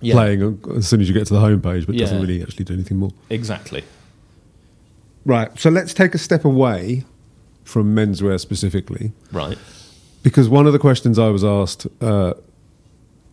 [0.00, 0.14] yeah.
[0.14, 2.02] playing as soon as you get to the homepage, but yeah.
[2.02, 3.10] doesn't really actually do anything more.
[3.30, 3.84] Exactly.
[5.24, 5.58] Right.
[5.58, 7.04] So let's take a step away
[7.64, 9.12] from menswear specifically.
[9.32, 9.58] Right.
[10.22, 12.34] Because one of the questions I was asked uh,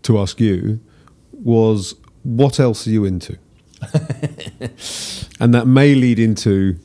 [0.04, 0.80] to ask you
[1.32, 3.38] was, what else are you into?
[5.40, 6.80] and that may lead into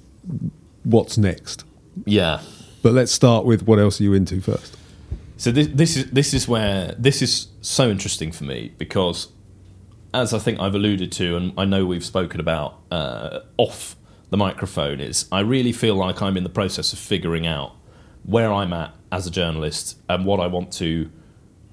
[0.85, 1.65] what's next.
[2.05, 2.41] Yeah.
[2.83, 4.77] But let's start with what else are you into first?
[5.37, 9.29] So this, this is this is where this is so interesting for me because,
[10.13, 13.95] as I think I've alluded to, and I know we've spoken about uh, off
[14.31, 17.77] the microphone, is I really feel like I'm in the process of figuring out
[18.25, 21.09] where I'm at as a journalist and what I want to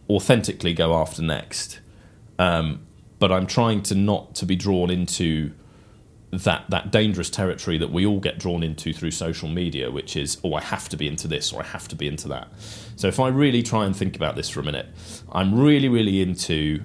[0.09, 1.79] authentically go after next.
[2.37, 2.84] Um,
[3.19, 5.51] but I'm trying to not to be drawn into
[6.31, 10.37] that that dangerous territory that we all get drawn into through social media, which is,
[10.43, 12.49] oh, I have to be into this or I have to be into that.
[12.95, 14.87] So if I really try and think about this for a minute,
[15.31, 16.83] I'm really, really into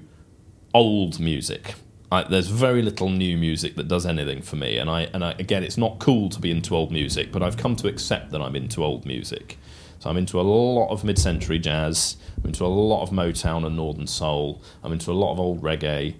[0.74, 1.74] old music.
[2.12, 5.32] I, there's very little new music that does anything for me, and I and I,
[5.32, 8.42] again, it's not cool to be into old music, but I've come to accept that
[8.42, 9.58] I'm into old music.
[10.00, 12.16] So I'm into a lot of mid-century jazz.
[12.38, 14.62] I'm into a lot of Motown and Northern Soul.
[14.82, 16.14] I'm into a lot of old reggae.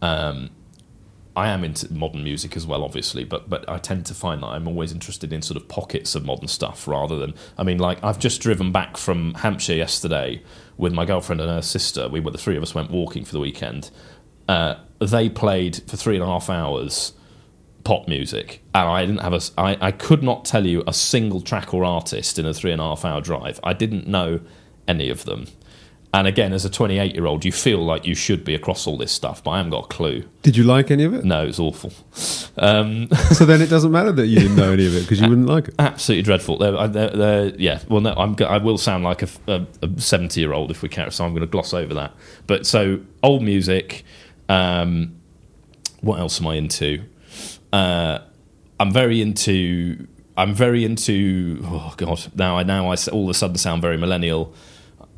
[0.00, 0.50] Um,
[1.36, 4.48] I am into modern music as well, obviously, but but I tend to find that
[4.48, 7.34] I'm always interested in sort of pockets of modern stuff rather than.
[7.56, 10.42] I mean, like I've just driven back from Hampshire yesterday
[10.78, 12.08] with my girlfriend and her sister.
[12.08, 13.90] We were the three of us went walking for the weekend.
[14.48, 17.12] Uh, they played for three and a half hours
[17.88, 19.40] pop music, and I didn't have a.
[19.56, 22.82] I, I could not tell you a single track or artist in a three and
[22.82, 23.58] a half hour drive.
[23.64, 24.40] I didn't know
[24.86, 25.46] any of them.
[26.12, 28.98] And again, as a 28 year old, you feel like you should be across all
[28.98, 30.24] this stuff, but I haven't got a clue.
[30.42, 31.24] Did you like any of it?
[31.24, 31.94] No, it's awful.
[32.58, 35.28] Um, so then it doesn't matter that you didn't know any of it because you
[35.30, 35.74] wouldn't like it.
[35.78, 36.58] Absolutely dreadful.
[36.58, 39.66] They're, they're, they're, yeah, well, no, I'm, I will sound like a
[39.96, 42.14] 70 year old if we care, so I'm going to gloss over that.
[42.46, 44.04] But so, old music.
[44.50, 45.14] Um,
[46.02, 47.02] what else am I into?
[47.72, 48.20] Uh,
[48.80, 50.06] I'm very into.
[50.36, 51.60] I'm very into.
[51.64, 52.26] Oh God!
[52.34, 54.54] Now I now I all of a sudden sound very millennial.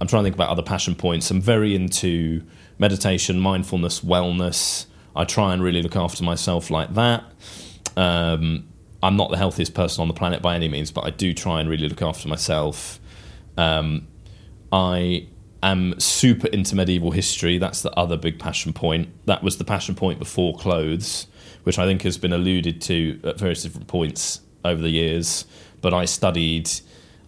[0.00, 1.30] I'm trying to think about other passion points.
[1.30, 2.42] I'm very into
[2.78, 4.86] meditation, mindfulness, wellness.
[5.14, 7.24] I try and really look after myself like that.
[7.96, 8.68] Um,
[9.02, 11.60] I'm not the healthiest person on the planet by any means, but I do try
[11.60, 12.98] and really look after myself.
[13.56, 14.08] Um,
[14.72, 15.26] I
[15.62, 17.58] am super into medieval history.
[17.58, 19.08] That's the other big passion point.
[19.26, 21.26] That was the passion point before clothes,
[21.64, 25.44] which I think has been alluded to at various different points over the years.
[25.80, 26.70] But I studied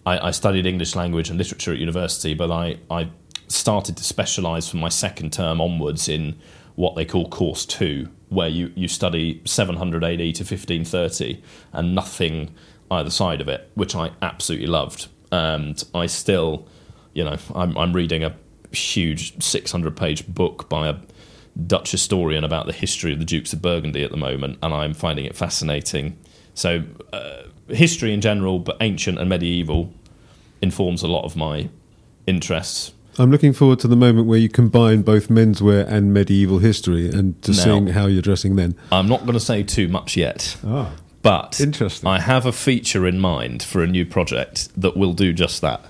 [0.05, 3.09] I, I, studied English language and literature at university, but I, I
[3.47, 6.35] started to specialise from my second term onwards in
[6.75, 12.53] what they call course two, where you, you study 700 AD to 1530 and nothing
[12.91, 15.07] either side of it, which I absolutely loved.
[15.31, 16.67] And I still,
[17.13, 18.35] you know, I'm, I'm reading a
[18.71, 20.95] huge 600 page book by a
[21.67, 24.93] Dutch historian about the history of the Dukes of Burgundy at the moment, and I'm
[24.93, 26.17] finding it fascinating.
[26.55, 29.93] So, uh, history in general, but ancient and medieval,
[30.61, 31.69] informs a lot of my
[32.25, 32.93] interests.
[33.19, 37.39] I'm looking forward to the moment where you combine both menswear and medieval history and
[37.43, 38.73] to Now- seeing how you're dressing then.
[38.91, 42.09] I'm not going to say too much yet, Ah, but Interesting.
[42.09, 45.81] I have a feature in mind for a new project that will do just that.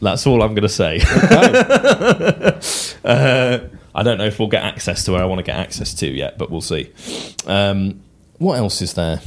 [0.00, 1.00] That's all I'm going to say.
[3.04, 3.58] uh,
[3.94, 6.06] I don't know if we'll get access to where I want to get access to
[6.06, 6.90] yet, but we'll see.
[7.46, 8.00] Um,
[8.38, 9.20] what else is there?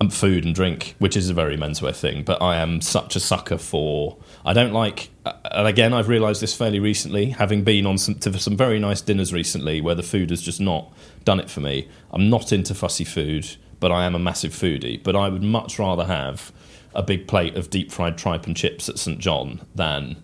[0.00, 3.20] Um, food and drink, which is a very menswear thing, but I am such a
[3.20, 4.16] sucker for.
[4.44, 8.16] I don't like, uh, and again, I've realised this fairly recently, having been on some
[8.16, 10.92] to some very nice dinners recently, where the food has just not
[11.24, 11.88] done it for me.
[12.10, 15.02] I'm not into fussy food, but I am a massive foodie.
[15.02, 16.52] But I would much rather have
[16.94, 20.22] a big plate of deep fried tripe and chips at St John than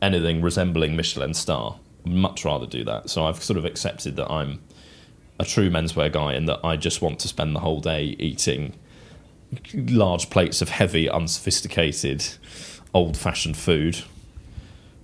[0.00, 1.78] anything resembling Michelin star.
[2.06, 3.10] Much rather do that.
[3.10, 4.60] So I've sort of accepted that I'm
[5.38, 8.74] a true menswear guy and that I just want to spend the whole day eating
[9.74, 12.24] large plates of heavy, unsophisticated,
[12.94, 13.98] old-fashioned food.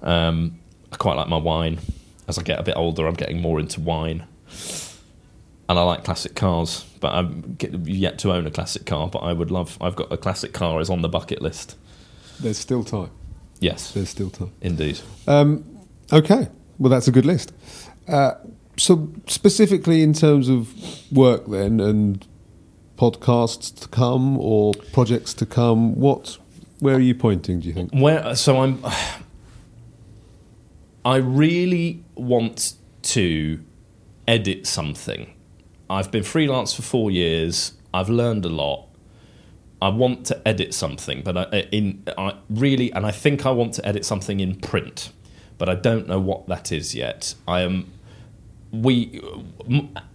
[0.00, 0.58] Um,
[0.92, 1.78] I quite like my wine.
[2.28, 4.24] As I get a bit older, I'm getting more into wine,
[5.68, 6.84] and I like classic cars.
[7.00, 9.08] But I'm yet to own a classic car.
[9.08, 9.76] But I would love.
[9.80, 11.76] I've got a classic car is on the bucket list.
[12.40, 13.10] there's still time.
[13.60, 14.50] Yes, There's still time.
[14.60, 15.00] indeed.
[15.28, 15.64] Um,
[16.12, 16.48] okay,
[16.82, 17.52] well, that's a good list.
[18.08, 18.32] Uh,
[18.76, 20.74] so, specifically in terms of
[21.12, 22.26] work, then, and
[22.98, 26.38] podcasts to come or projects to come, what,
[26.80, 27.60] where are you pointing?
[27.60, 27.92] Do you think?
[27.92, 28.84] Where so I'm
[31.04, 33.60] I really want to
[34.26, 35.32] edit something.
[35.88, 37.72] I've been freelance for 4 years.
[37.92, 38.88] I've learned a lot.
[39.80, 43.74] I want to edit something, but I, in I really and I think I want
[43.74, 45.12] to edit something in print,
[45.62, 47.36] but I don't know what that is yet.
[47.46, 47.92] I am
[48.72, 49.22] we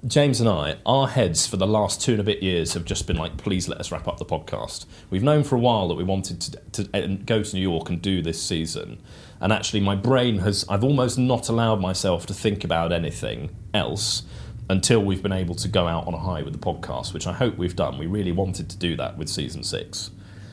[0.06, 3.08] James and I, our heads for the last two and a bit years have just
[3.08, 4.86] been like, please let us wrap up the podcast.
[5.10, 7.88] We've known for a while that we wanted to, to uh, go to New York
[7.88, 9.02] and do this season,
[9.40, 14.24] and actually, my brain has I've almost not allowed myself to think about anything else
[14.70, 17.32] until we've been able to go out on a high with the podcast, which I
[17.32, 17.98] hope we've done.
[17.98, 20.12] We really wanted to do that with season six,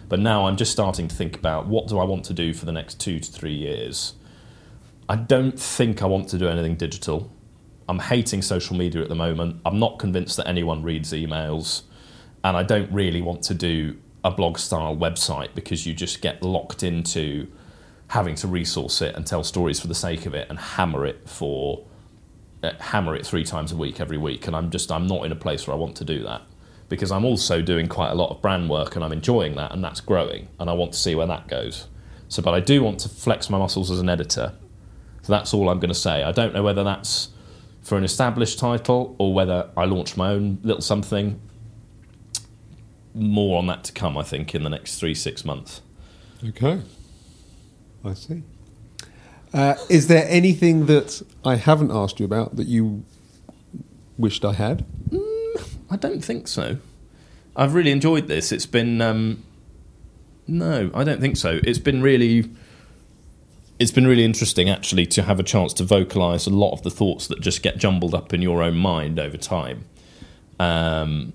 [0.08, 2.64] but now I'm just starting to think about what do I want to do for
[2.64, 4.14] the next two to three years.
[5.08, 7.30] I don't think I want to do anything digital.
[7.88, 9.60] I'm hating social media at the moment.
[9.66, 11.82] I'm not convinced that anyone reads emails.
[12.42, 16.42] And I don't really want to do a blog style website because you just get
[16.42, 17.46] locked into
[18.08, 21.28] having to resource it and tell stories for the sake of it and hammer it
[21.28, 21.84] for
[22.62, 25.32] uh, hammer it three times a week every week and I'm just I'm not in
[25.32, 26.42] a place where I want to do that
[26.88, 29.82] because I'm also doing quite a lot of brand work and I'm enjoying that and
[29.82, 31.88] that's growing and I want to see where that goes.
[32.28, 34.52] So but I do want to flex my muscles as an editor.
[35.24, 36.22] So that's all I'm going to say.
[36.22, 37.30] I don't know whether that's
[37.82, 41.40] for an established title or whether I launch my own little something.
[43.14, 45.80] More on that to come, I think, in the next three, six months.
[46.46, 46.82] Okay,
[48.04, 48.42] I see.
[49.52, 53.04] Uh, is there anything that I haven't asked you about that you
[54.18, 54.84] wished I had?
[55.90, 56.78] I don't think so.
[57.56, 58.52] I've really enjoyed this.
[58.52, 59.44] It's been um,
[60.46, 61.60] no, I don't think so.
[61.64, 62.50] It's been really,
[63.78, 66.90] it's been really interesting actually to have a chance to vocalize a lot of the
[66.90, 69.84] thoughts that just get jumbled up in your own mind over time.
[70.60, 71.32] Um,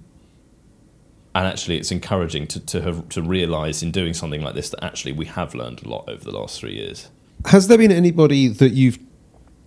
[1.35, 4.83] and actually, it's encouraging to to have, to realize in doing something like this that
[4.83, 7.09] actually we have learned a lot over the last three years.
[7.45, 8.99] Has there been anybody that you've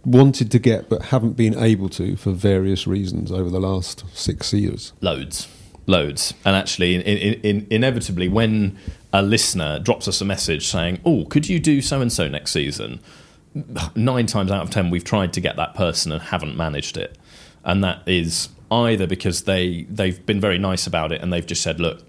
[0.04, 4.52] wanted to get but haven't been able to for various reasons over the last six
[4.52, 4.92] years?
[5.00, 5.48] Loads,
[5.86, 8.76] loads, and actually, in, in, in, inevitably, when
[9.12, 12.52] a listener drops us a message saying, "Oh, could you do so and so next
[12.52, 13.00] season?"
[13.94, 17.18] Nine times out of ten, we've tried to get that person and haven't managed it,
[17.64, 21.62] and that is either because they they've been very nice about it and they've just
[21.62, 22.02] said, "Look,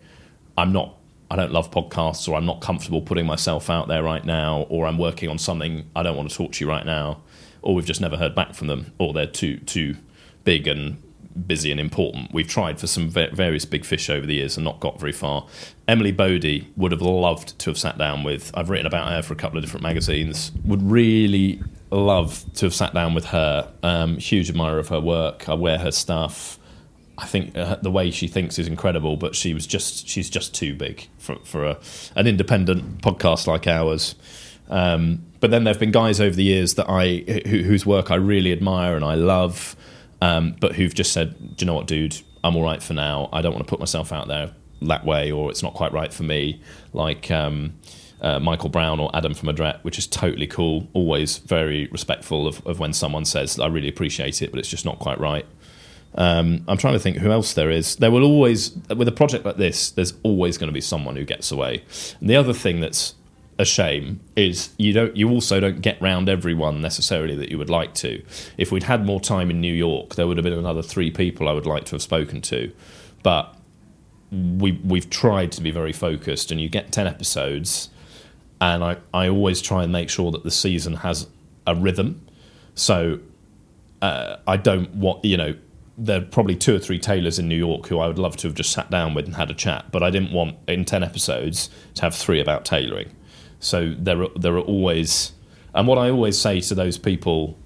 [0.58, 0.96] I'm not."
[1.32, 4.86] I don't love podcasts, or I'm not comfortable putting myself out there right now, or
[4.86, 7.22] I'm working on something I don't want to talk to you right now,
[7.64, 9.96] or we've just never heard back from them, or they're too too
[10.44, 11.02] big and
[11.48, 12.34] busy and important.
[12.34, 15.48] We've tried for some various big fish over the years and not got very far.
[15.88, 18.52] Emily Bode would have loved to have sat down with.
[18.54, 20.52] I've written about her for a couple of different magazines.
[20.66, 21.62] Would really
[21.92, 23.72] love to have sat down with her.
[23.84, 25.50] Um, huge admirer of her work.
[25.50, 26.60] I wear her stuff.
[27.18, 30.56] I think uh, the way she thinks is incredible, but she was just she's just
[30.56, 31.80] too big for for a,
[32.16, 34.16] an independent podcast like ours.
[34.70, 37.18] Um, but then there have been guys over the years that I
[37.48, 39.76] who, whose work I really admire and I love,
[40.24, 42.22] um, but who've just said, "Do you know what, dude?
[42.46, 43.30] I'm all right for now.
[43.34, 44.52] I don't want to put myself out there
[44.82, 46.62] that way, or it's not quite right for me."
[46.94, 47.74] Like um,
[48.22, 50.88] uh, Michael Brown or Adam from Adret, which is totally cool.
[50.94, 54.86] Always very respectful of, of when someone says, "I really appreciate it, but it's just
[54.86, 55.46] not quite right."
[56.16, 57.96] Um, I'm trying to think who else there is.
[57.98, 61.26] There will always, with a project like this, there's always going to be someone who
[61.26, 61.84] gets away.
[62.20, 63.16] And the other thing that's
[63.60, 67.70] a shame is you don't you also don't get round everyone necessarily that you would
[67.70, 68.24] like to.
[68.58, 71.48] If we'd had more time in New York, there would have been another three people
[71.48, 72.72] I would like to have spoken to,
[73.22, 73.56] but
[74.32, 77.90] we we've tried to be very focused, and you get ten episodes,
[78.60, 81.28] and I I always try and make sure that the season has
[81.68, 82.26] a rhythm,
[82.74, 83.20] so
[84.02, 85.56] uh, I don't want you know
[85.96, 88.48] there are probably two or three tailors in New York who I would love to
[88.48, 91.04] have just sat down with and had a chat, but I didn't want in ten
[91.04, 93.12] episodes to have three about tailoring.
[93.64, 95.32] So there are there are always,
[95.74, 97.58] and what I always say to those people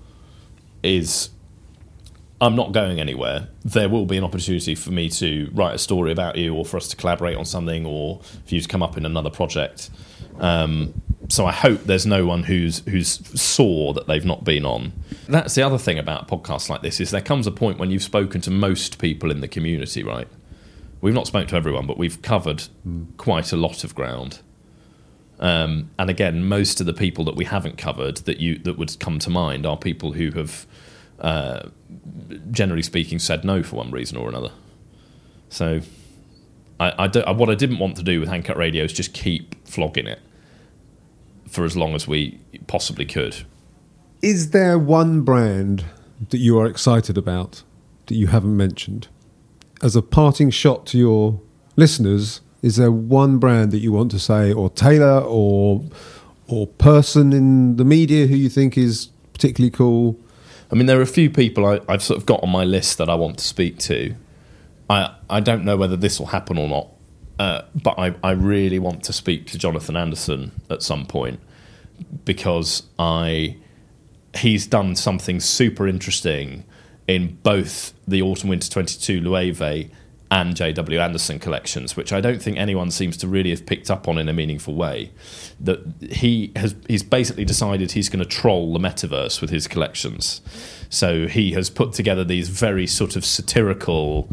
[0.84, 1.30] is,
[2.40, 3.48] I'm not going anywhere.
[3.66, 6.78] There will be an opportunity for me to write a story about you, or for
[6.78, 9.90] us to collaborate on something, or for you to come up in another project.
[10.40, 10.94] Um,
[11.30, 14.94] so I hope there's no one who's who's sore that they've not been on.
[15.28, 18.04] That's the other thing about podcasts like this is there comes a point when you've
[18.04, 20.28] spoken to most people in the community, right?
[21.02, 22.64] We've not spoken to everyone, but we've covered
[23.18, 24.40] quite a lot of ground.
[25.40, 29.00] Um, and again, most of the people that we haven't covered that you that would
[29.00, 30.66] come to mind are people who have,
[31.20, 31.70] uh,
[32.52, 34.52] generally speaking, said no for one reason or another.
[35.50, 35.82] So,
[36.80, 39.68] I, I do, what I didn't want to do with Handcut Radio is just keep
[39.68, 40.20] flogging it
[41.48, 43.46] for as long as we possibly could.
[44.22, 45.86] Is there one brand
[46.30, 47.64] that you are excited about
[48.08, 49.08] that you haven't mentioned?
[49.82, 51.40] As a parting shot to your
[51.76, 55.84] listeners, is there one brand that you want to say, or tailor, or
[56.48, 60.20] or person in the media who you think is particularly cool?
[60.70, 62.98] I mean, there are a few people I, I've sort of got on my list
[62.98, 64.14] that I want to speak to.
[64.90, 66.88] I I don't know whether this will happen or not,
[67.40, 71.40] uh, but I, I really want to speak to Jonathan Anderson at some point
[72.26, 73.56] because I
[74.36, 76.66] he's done something super interesting
[77.08, 79.90] in both the autumn winter 22 Loewe
[80.30, 84.08] and JW Anderson collections, which I don't think anyone seems to really have picked up
[84.08, 85.12] on in a meaningful way.
[85.60, 90.42] That he has he's basically decided he's going to troll the metaverse with his collections.
[90.90, 94.30] So he has put together these very sort of satirical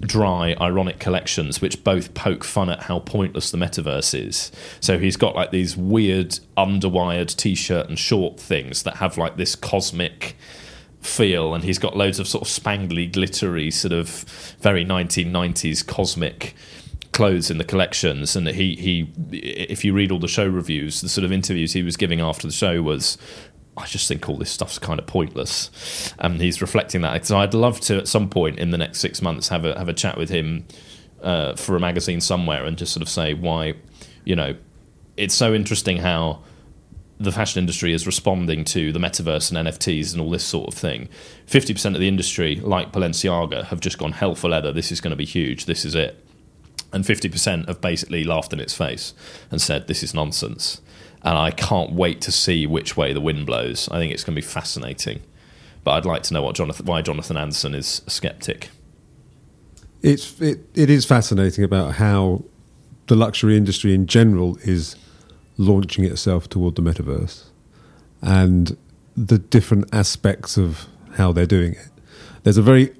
[0.00, 4.50] dry, ironic collections which both poke fun at how pointless the metaverse is.
[4.80, 9.36] So he's got like these weird underwired t shirt and short things that have like
[9.36, 10.36] this cosmic
[11.04, 14.08] feel and he's got loads of sort of spangly glittery sort of
[14.60, 16.54] very 1990s cosmic
[17.12, 21.08] clothes in the collections and he he if you read all the show reviews the
[21.08, 23.18] sort of interviews he was giving after the show was
[23.76, 27.26] I just think all this stuff's kind of pointless, and he's reflecting that.
[27.26, 29.88] So I'd love to, at some point in the next six months, have a have
[29.88, 30.64] a chat with him
[31.22, 33.74] uh, for a magazine somewhere, and just sort of say why,
[34.24, 34.54] you know,
[35.16, 36.40] it's so interesting how
[37.18, 40.74] the fashion industry is responding to the metaverse and NFTs and all this sort of
[40.74, 41.08] thing.
[41.46, 44.72] Fifty percent of the industry, like Balenciaga, have just gone hell for leather.
[44.72, 45.66] This is going to be huge.
[45.66, 46.24] This is it.
[46.92, 49.14] And fifty percent have basically laughed in its face
[49.50, 50.80] and said this is nonsense
[51.24, 53.88] and I can't wait to see which way the wind blows.
[53.88, 55.22] I think it's going to be fascinating.
[55.82, 58.68] But I'd like to know what Jonathan, why Jonathan Anderson is a skeptic.
[60.02, 62.44] It's it, it is fascinating about how
[63.06, 64.96] the luxury industry in general is
[65.56, 67.44] launching itself toward the metaverse
[68.22, 68.76] and
[69.16, 70.86] the different aspects of
[71.16, 71.88] how they're doing it.
[72.42, 72.92] There's a very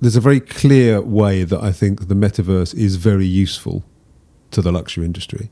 [0.00, 3.84] there's a very clear way that I think the metaverse is very useful
[4.50, 5.50] to the luxury industry,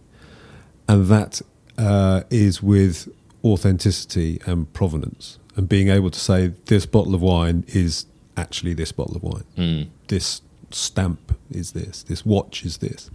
[0.88, 1.42] and that
[1.76, 3.08] uh, is with
[3.44, 8.92] authenticity and provenance, and being able to say this bottle of wine is actually this
[8.92, 9.44] bottle of wine.
[9.56, 9.88] Mm.
[10.06, 12.02] This stamp is this.
[12.04, 13.10] This watch is this.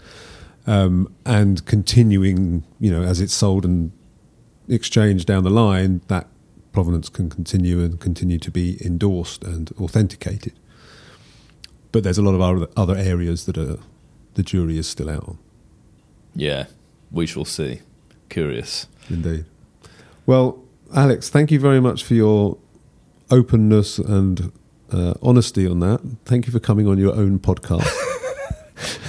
[0.66, 3.92] Um, and continuing, you know, as it's sold and
[4.70, 6.28] exchanged down the line, that
[6.72, 10.54] provenance can continue and continue to be endorsed and authenticated.
[11.92, 13.78] But there's a lot of other, areas that are,
[14.34, 15.38] the jury is still out on.
[16.36, 16.66] Yeah,
[17.12, 17.82] we shall see.
[18.30, 18.88] Curious.
[19.10, 19.46] Indeed.
[20.26, 20.64] Well,
[20.96, 22.58] Alex, thank you very much for your
[23.30, 24.52] openness and
[24.92, 26.02] uh, honesty on that.
[26.26, 28.00] Thank you for coming on your own podcast.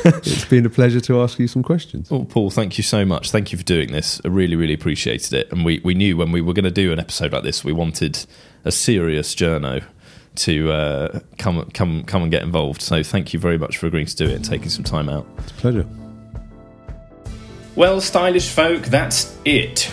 [0.04, 2.10] It's been a pleasure to ask you some questions.
[2.10, 3.30] Well, Paul, thank you so much.
[3.30, 4.20] Thank you for doing this.
[4.24, 5.50] I really, really appreciated it.
[5.52, 7.72] And we, we knew when we were going to do an episode like this, we
[7.72, 8.24] wanted
[8.64, 9.84] a serious journo
[10.36, 12.82] to uh, come come come and get involved.
[12.82, 15.26] So thank you very much for agreeing to do it and taking some time out.
[15.38, 15.86] It's a pleasure.
[17.76, 19.92] Well, stylish folk, that's it.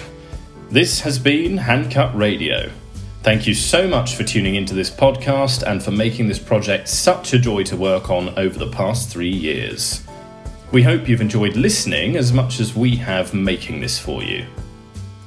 [0.69, 2.71] This has been Handcut Radio.
[3.23, 7.33] Thank you so much for tuning into this podcast and for making this project such
[7.33, 10.01] a joy to work on over the past three years.
[10.71, 14.47] We hope you've enjoyed listening as much as we have making this for you.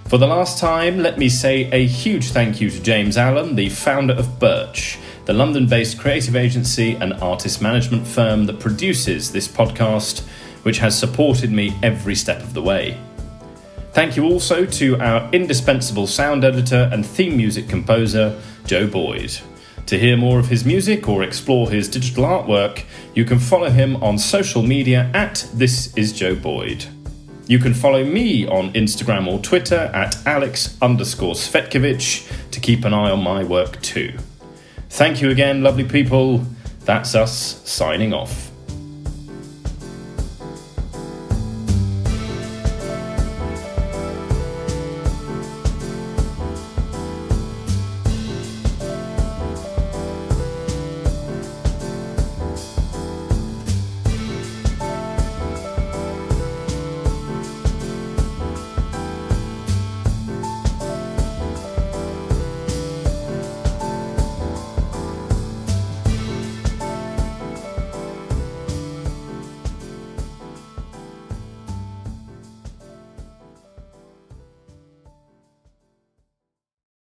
[0.06, 3.68] For the last time, let me say a huge thank you to James Allen, the
[3.68, 9.46] founder of Birch, the London based creative agency and artist management firm that produces this
[9.46, 10.22] podcast,
[10.64, 12.98] which has supported me every step of the way.
[13.94, 19.38] Thank you also to our indispensable sound editor and theme music composer, Joe Boyd.
[19.86, 23.94] To hear more of his music or explore his digital artwork, you can follow him
[24.02, 26.86] on social media at This Is Joe Boyd.
[27.46, 32.92] You can follow me on Instagram or Twitter at Alex underscore Cvetkovic to keep an
[32.92, 34.12] eye on my work too.
[34.88, 36.44] Thank you again, lovely people.
[36.80, 38.43] That's us signing off.